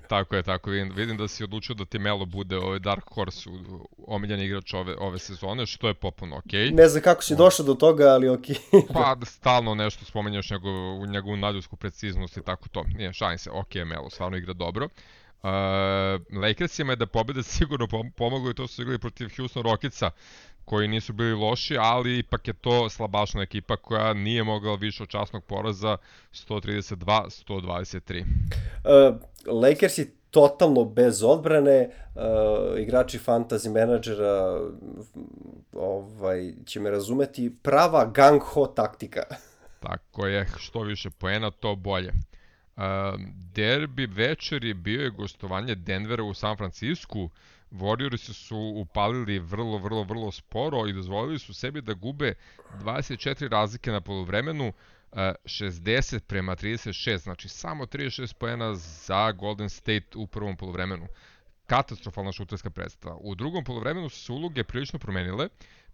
[0.08, 3.50] Tako je, tako vidim, vidim da si odlučio da ti Melo bude ovaj Dark Horse
[4.06, 6.60] omiljeni igrač ove, ove sezone, što je popuno okej.
[6.60, 6.74] Okay.
[6.74, 8.56] Ne znam kako si došao do toga, ali okej.
[8.72, 8.92] Okay.
[8.94, 12.84] pa stalno nešto spomenjaš njegov, njegovu nadljusku preciznost i tako to.
[12.96, 14.84] Nije, šalim se, okej okay, Melo, stvarno igra dobro.
[14.84, 14.90] Uh,
[16.42, 17.86] Lakersima je da pobede sigurno
[18.16, 20.10] pomoglo i to su igrali protiv Houston Rocketsa
[20.64, 25.08] koji nisu bili loši, ali ipak je to slabašna ekipa koja nije mogla više od
[25.08, 25.96] časnog poraza
[26.32, 28.22] 132-123.
[28.22, 29.16] Uh,
[29.46, 34.60] Lakersi totalno bez odbrane, uh, igrači fantasy menadžera
[35.72, 39.22] ovaj, će me razumeti, prava gang-ho taktika.
[39.86, 42.12] Tako je, što više poena, to bolje.
[43.54, 47.30] Derbi večeri bio je gostovanje Denvera u San Francisku,
[47.70, 52.34] Warriors su upalili vrlo, vrlo, vrlo sporo i dozvolili su sebi da gube
[52.82, 54.72] 24 razlike na polovremenu,
[55.12, 61.06] 60 e, prema 36, znači samo 36 poena za Golden State u prvom polovremenu.
[61.66, 63.16] Katastrofalna šuterska predstava.
[63.20, 65.48] U drugom polovremenu su se uloge prilično promenile,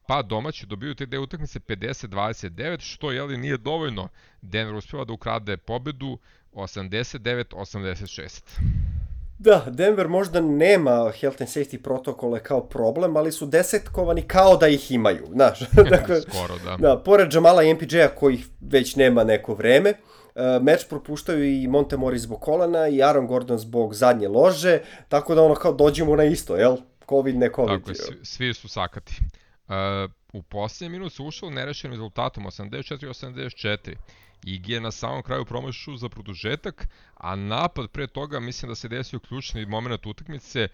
[0.08, 4.08] pa domaći dobiju te dve utakmice 50-29, što jeli nije dovoljno.
[4.42, 6.18] Denver uspeva da ukrade pobedu
[6.56, 8.42] 89-86.
[9.38, 14.68] Da, Denver možda nema health and safety protokole kao problem, ali su desetkovani kao da
[14.68, 15.60] ih imaju, znaš.
[15.90, 16.76] dakle, Skoro, da.
[16.76, 22.18] Da, pored Jamala i MPJ-a kojih već nema neko vreme, uh, meč propuštaju i Montemori
[22.18, 26.56] zbog kolana i Aaron Gordon zbog zadnje lože, tako da ono kao dođemo na isto,
[26.56, 26.76] jel?
[27.08, 27.78] Covid, ne Covid.
[27.78, 29.20] Tako je, svi, svi su sakati.
[29.68, 29.74] Uh,
[30.32, 33.94] u posljednjem minut su ušao nerešenim rezultatom 84-84.
[34.44, 38.88] Igi je na samom kraju promašao za produžetak, a napad pre toga mislim da se
[38.88, 40.60] desio ključni moment utakmice.
[40.60, 40.68] E,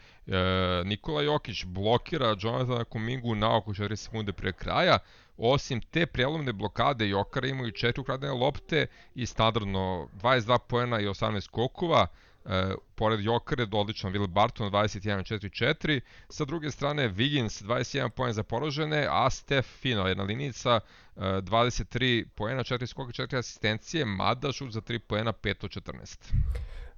[0.85, 4.99] Nikola Jokić blokira Jonathana Kumingu na oko 4 sekunde pre kraja.
[5.37, 11.41] Osim te prelomne blokade Jokara imaju četiri ukradene lopte i standardno 22 poena i 18
[11.41, 12.07] skokova.
[12.45, 16.01] E, pored Jokare, odličan Will Barton 21-4-4.
[16.29, 20.81] Sa druge strane, Wiggins 21 poen za porožene, a Steph Fino, jedna linica,
[21.17, 26.19] e, 23 poena, 4 skoka, 4 asistencije, mada šut za 3 poena, 5 14.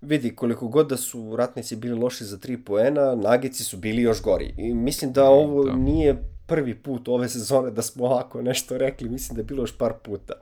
[0.01, 4.23] Vidi, koliko god da su ratnici bili loši za 3 poena, nagici su bili još
[4.23, 4.55] gori.
[4.59, 5.73] I mislim da ovo da.
[5.73, 6.17] nije
[6.47, 9.93] prvi put ove sezone da smo ovako nešto rekli, mislim da je bilo još par
[10.05, 10.35] puta.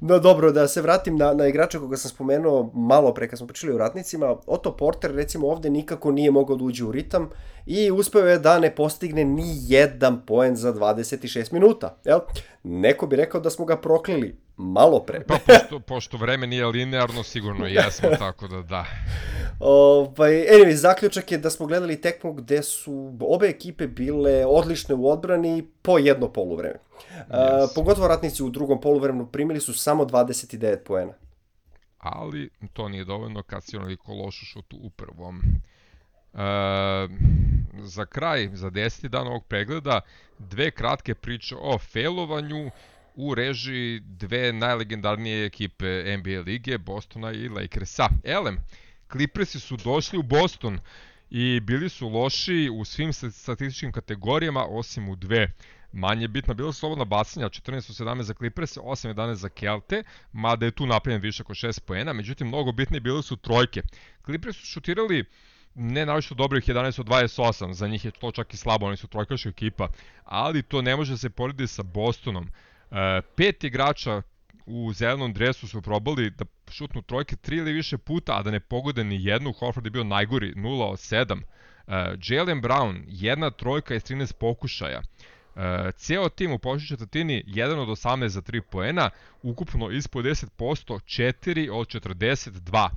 [0.00, 3.46] No dobro, da se vratim na, na igrača koga sam spomenuo malo pre kad smo
[3.46, 4.36] pričali o ratnicima.
[4.46, 7.30] Otto Porter recimo ovde nikako nije mogao da uđe u ritam
[7.66, 11.98] i uspeo je da ne postigne ni jedan poen za 26 minuta.
[12.04, 12.18] Jel?
[12.62, 15.24] Neko bi rekao da smo ga proklili malo pre.
[15.26, 18.86] pa pošto, pošto vreme nije linearno, sigurno jesmo, tako da da.
[19.60, 25.10] Ovaj, anyway, zaključak je da smo gledali tekmu gde su obe ekipe bile odlične u
[25.10, 26.78] odbrani po jedno poluvreme.
[27.28, 27.64] Yes.
[27.64, 31.12] Uh, pogotovo ratnici u drugom poluvremenu primili su samo 29 poena.
[31.98, 35.40] ali to nije dovoljno kad si onoliko lošu šutu u prvom.
[36.34, 37.08] E,
[37.82, 40.00] za kraj, za deseti dan ovog pregleda,
[40.38, 42.70] dve kratke priče o failovanju
[43.18, 48.08] u režiji dve najlegendarnije ekipe NBA lige, Bostona i Lakersa.
[48.24, 48.58] Elem,
[49.12, 50.78] Clippersi su došli u Boston
[51.30, 55.52] i bili su loši u svim statističkim kategorijama osim u dve
[55.92, 56.54] manje bitno.
[56.54, 60.02] Bilo su slobodna bacanja, 14-17 za Clippers, 8-11 za Kelte,
[60.32, 63.82] mada je tu napravljen više oko 6 poena, međutim mnogo bitnije bile su trojke.
[64.24, 65.24] Clippers su šutirali
[65.74, 69.06] ne naviše dobrih 11 od 28, za njih je to čak i slabo, oni su
[69.06, 69.88] trojkaška ekipa,
[70.24, 72.48] ali to ne može se porediti sa Bostonom.
[72.90, 74.22] E, pet igrača
[74.66, 78.60] u zelenom dresu su probali da šutnu trojke tri ili više puta, a da ne
[78.60, 79.52] pogode ni jednu.
[79.52, 81.32] Horford je bio najgori, 0 od 7.
[81.34, 81.94] Uh,
[82.28, 84.98] Jalen Brown, jedna trojka iz 13 pokušaja.
[84.98, 85.62] Uh,
[85.96, 89.10] ceo tim u početnoj četvrtini 1 od 18 za 3 poena,
[89.42, 92.88] ukupno ispod 10%, 4 od 42.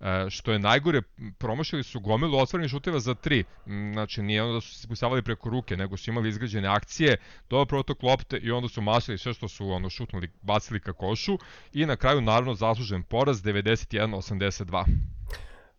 [0.00, 1.02] Uh, što je najgore,
[1.38, 3.44] promašili su gomilu otvorenih šuteva za 3.
[3.92, 7.16] Znači, nije ono da su se pustavali preko ruke, nego su imali izgrađene akcije,
[7.50, 11.38] dobar protok lopte i onda su mašili sve što su ono šutnuli, bacili ka košu
[11.72, 14.84] i na kraju naravno zaslužen poraz 91-82.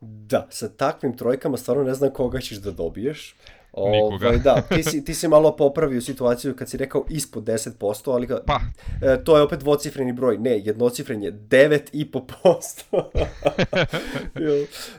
[0.02, 3.36] Da, sa takvim trojkama stvarno ne znam koga ćeš da dobiješ.
[3.78, 4.28] Nikoga.
[4.28, 8.28] Ovaj, da, ti si, ti si malo popravio situaciju kad si rekao ispod 10%, ali
[8.28, 8.60] ga, pa.
[9.02, 10.38] e, to je opet dvocifreni broj.
[10.38, 12.84] Ne, jednocifren je 9,5%.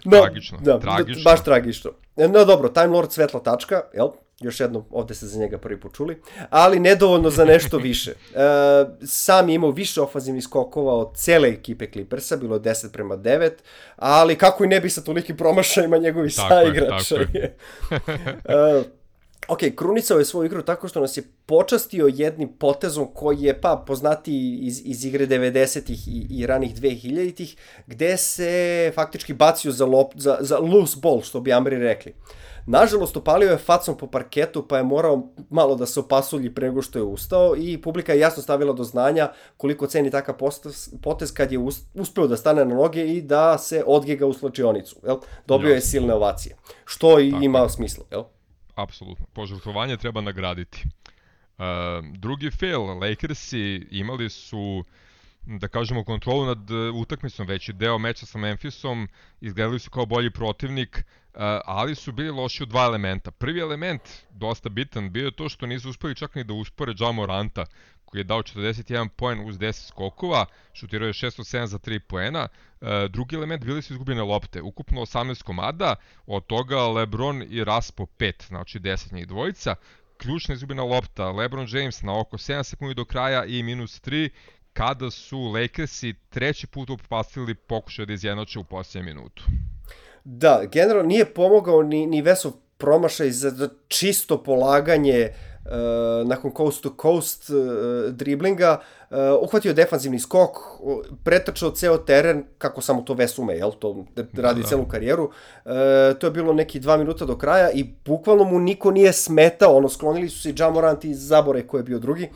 [0.04, 1.22] no, tragično, da, tragično.
[1.24, 1.90] Baš tragično.
[2.16, 4.08] No dobro, Time Lord svetla tačka, jel?
[4.44, 6.20] Još jednom, ovde se za njega prvi počuli,
[6.50, 8.10] ali nedovoljno za nešto više.
[8.10, 8.16] E,
[9.06, 13.50] sam je imao više ofanzivnih skokova od cele ekipe Clippersa, bilo je 10 prema 9,
[13.96, 17.14] ali kako i ne bi sa tolikim promašajima njegovi saigrača.
[17.14, 17.56] Je,
[18.44, 18.82] e,
[19.48, 23.84] ok, krunicao je svoju igru tako što nas je počastio jednim potezom koji je pa
[23.86, 30.12] poznati iz, iz igre 90-ih i, i ranih 2000-ih, gde se faktički bacio za, lop,
[30.16, 32.12] za, za loose ball, što bi Amri rekli.
[32.12, 36.68] Uh, Nažalost, opalio je facom po parketu, pa je morao malo da se opasulji pre
[36.68, 40.34] nego što je ustao i publika je jasno stavila do znanja koliko ceni takav
[41.02, 41.58] potez kad je
[41.94, 44.96] uspeo da stane na noge i da se odgega u slačionicu.
[45.04, 45.16] Jel?
[45.46, 45.74] Dobio ja.
[45.74, 47.44] je silne ovacije, što i Tako.
[47.44, 48.04] ima smisla.
[48.10, 48.22] Jel?
[48.74, 49.26] Apsolutno.
[49.32, 50.84] Požrtvovanje treba nagraditi.
[51.58, 51.64] Uh,
[52.18, 54.84] drugi fail, Lakersi imali su
[55.46, 59.08] da kažemo kontrolu nad utakmicom veći deo meča sa Memphisom
[59.40, 61.04] izgledali su kao bolji protivnik
[61.64, 63.30] ali su bili loši u dva elementa.
[63.30, 67.26] Prvi element, dosta bitan, bio je to što nisu uspeli čak ni da uspore Džamo
[67.26, 67.64] Ranta,
[68.04, 71.98] koji je dao 41 poen uz 10 skokova, šutirao je 6 od 7 za 3
[71.98, 72.48] poena.
[73.08, 75.94] Drugi element, bili su izgubljene lopte, ukupno 18 komada,
[76.26, 79.74] od toga Lebron i Ras po 5, znači 10 njih dvojica.
[80.16, 84.28] Ključna izgubljena lopta, Lebron James na oko 7 sekundi do kraja i minus 3,
[84.72, 89.44] kada su Lakersi treći put upastili pokušaj da izjednače u posljednjem minutu.
[90.24, 95.30] Da, generalno nije pomogao ni, ni Vesov promašaj za, za čisto polaganje
[95.64, 97.56] uh, nakon coast to coast uh,
[98.12, 100.56] driblinga, uh, uhvatio defanzivni skok,
[101.24, 103.70] pretrčao ceo teren, kako samo to Ves ume, jel?
[103.70, 104.68] To radi da, da.
[104.68, 105.24] celu karijeru.
[105.24, 105.72] Uh,
[106.18, 109.88] to je bilo neki dva minuta do kraja i bukvalno mu niko nije smetao, ono,
[109.88, 112.30] sklonili su se i Jamorant i Zabore koji je bio drugi.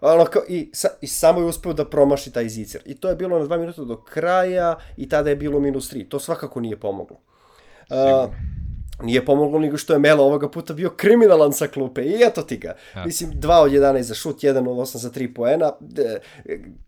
[0.00, 2.82] Ono, kao, i, sa, I samo je uspeo da promaši taj zicer.
[2.84, 6.08] I to je bilo na dva minuta do kraja i tada je bilo minus tri.
[6.08, 7.16] To svakako nije pomoglo.
[7.90, 8.34] Uh,
[9.02, 12.56] nije pomoglo nego što je Melo ovoga puta bio kriminalan sa klupe i eto ti
[12.56, 12.74] ga.
[12.94, 13.04] Ja.
[13.04, 15.72] Mislim, 2 od 11 za šut, 1 od 8 za 3 poena.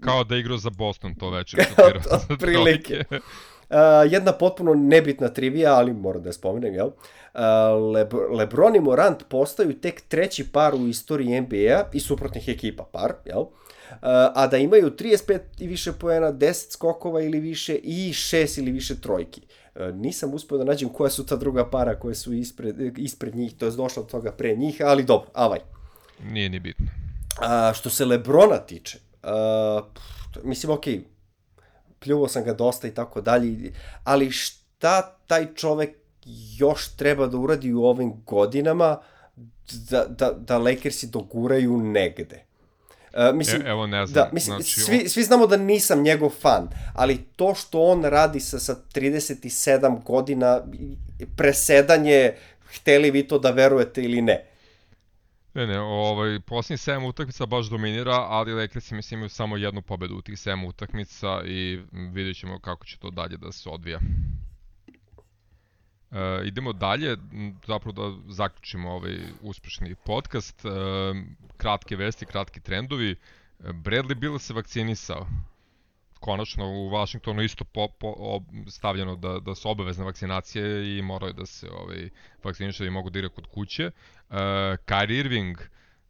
[0.01, 1.61] Kao da igrao za Boston to večer.
[2.31, 3.05] Od prilike.
[3.11, 3.77] Uh,
[4.13, 6.87] jedna potpuno nebitna trivija, ali moram da je spomenem, jel?
[6.87, 7.41] Uh,
[7.93, 13.13] Leb Lebron i Morant postaju tek treći par u istoriji NBA i suprotnih ekipa par,
[13.25, 13.41] jel?
[13.41, 13.49] Uh,
[14.35, 19.01] a da imaju 35 i više poena, 10 skokova ili više i 6 ili više
[19.01, 19.41] trojki.
[19.41, 19.64] Uh, E,
[19.95, 23.67] nisam uspeo da nađem koja su ta druga para koje su ispred, ispred njih, to
[23.67, 25.59] je došlo od toga pre njih, ali dobro, avaj.
[26.23, 26.87] Nije ni bitno.
[27.41, 29.83] A, što se Lebrona tiče, a,
[30.43, 30.85] mislim, ok,
[31.99, 33.73] pljuvo sam ga dosta i tako dalje,
[34.05, 35.91] ali šta taj čovek
[36.59, 38.99] još treba da uradi u ovim godinama
[39.91, 42.45] da, da, da Lakersi doguraju negde?
[43.17, 44.25] Uh, mislim, e, evo ne znam.
[44.25, 48.41] Da, mislim, znači, svi, svi znamo da nisam njegov fan, ali to što on radi
[48.41, 50.61] sa, sa 37 godina,
[51.37, 52.33] presedanje,
[52.67, 54.45] hteli vi to da verujete ili ne.
[55.55, 60.15] Ne, ne, ovaj, posljednjih 7 utakmica baš dominira, ali Lakersi mislim imaju samo jednu pobedu
[60.15, 64.01] u tih 7 utakmica i vidjet ćemo kako će to dalje da se odvija.
[66.15, 67.17] Uh, idemo dalje,
[67.67, 70.65] zapravo da zaključimo ovaj uspešni podcast.
[70.65, 70.73] Uh,
[71.57, 73.17] kratke vesti, kratki trendovi.
[73.59, 75.27] Bradley Bill se vakcinisao.
[76.21, 81.47] konačno u Washingtonu isto po, po, stavljeno da, da su obavezne vakcinacije i moraju da
[81.47, 82.09] se ovaj,
[82.45, 83.87] vakcinišu da mogu da igra kod kuće.
[83.87, 84.37] Uh,
[84.87, 85.59] Kyrie Irving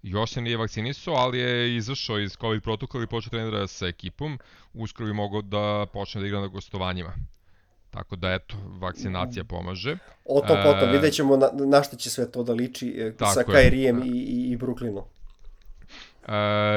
[0.03, 4.39] još se nije vakcinisao, ali je izašao iz COVID protokola i počeo trenira sa ekipom.
[4.75, 7.13] Uskoro bi mogao da počne da igra na gostovanjima.
[7.95, 9.99] Tako da, eto, vakcinacija pomaže.
[10.25, 10.93] O to potom, e...
[10.93, 14.51] vidjet ćemo na, na što će sve to da liči e, sa Kairijem i, i,
[14.51, 15.03] i Brooklynom.
[16.25, 16.31] Uh,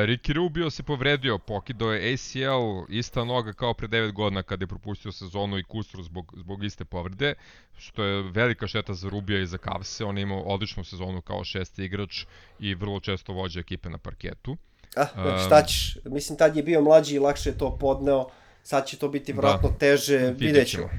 [0.06, 4.68] Ricky Rubio se povredio, pokidao je ACL, ista noga kao pre 9 godina kada je
[4.68, 7.34] propustio sezonu i kustru zbog, zbog iste povrede,
[7.78, 10.06] što je velika šteta za Rubio i za Kavse.
[10.06, 12.26] On je imao odličnu sezonu kao šesti igrač
[12.60, 14.58] i vrlo često vođa ekipe na parketu.
[14.96, 15.98] Ah, uh, šta ćeš?
[16.06, 18.28] Mislim, tad je bio mlađi i lakše je to podneo.
[18.68, 20.90] Sad će to biti vratno da, teže, vidjet ćemo.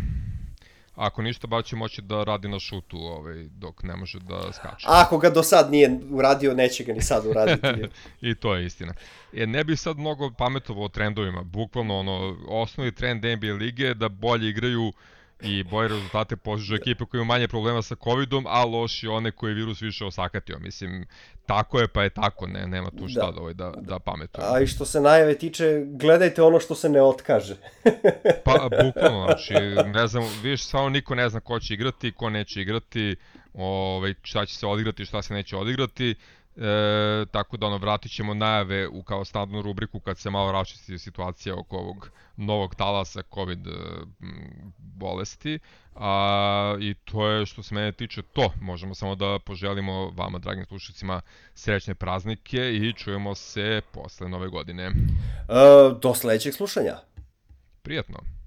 [0.95, 4.87] Ako ništa, ba će moći da radi na šutu ovaj, dok ne može da skače.
[4.89, 7.69] Ako ga do sad nije uradio, neće ga ni sad uraditi.
[8.31, 8.95] I to je istina.
[9.33, 11.43] E, ne bih sad mnogo pametovao o trendovima.
[11.43, 14.95] Bukvalno, ono, osnovni trend NBA lige je da bolje igraju uh,
[15.43, 19.55] i bolje rezultate postižu ekipe koje imaju manje problema sa covidom, a loši one koje
[19.55, 20.59] virus više osakatio.
[20.59, 21.07] Mislim,
[21.47, 24.55] tako je pa je tako, ne, nema tu šta da, da, ovaj, da, da pametujemo.
[24.55, 27.57] A i što se najave tiče, gledajte ono što se ne otkaže.
[28.45, 29.55] pa, bukvalno, znači,
[29.95, 33.17] ne znam, vidiš, samo niko ne zna ko će igrati, ko neće igrati,
[33.55, 36.15] ovaj, šta će se odigrati, šta se neće odigrati.
[36.59, 40.99] E, tako da ono, vratit ćemo najave u kao standardnu rubriku kad se malo račisti
[40.99, 43.71] situacija oko ovog novog talasa COVID e,
[44.79, 45.59] bolesti.
[45.95, 48.53] A, I to je što se mene tiče to.
[48.61, 51.21] Možemo samo da poželimo vama, dragim slušacima,
[51.55, 54.85] srećne praznike i čujemo se posle nove godine.
[54.85, 54.93] E,
[56.03, 56.97] do sledećeg slušanja.
[57.83, 58.38] Prijetno.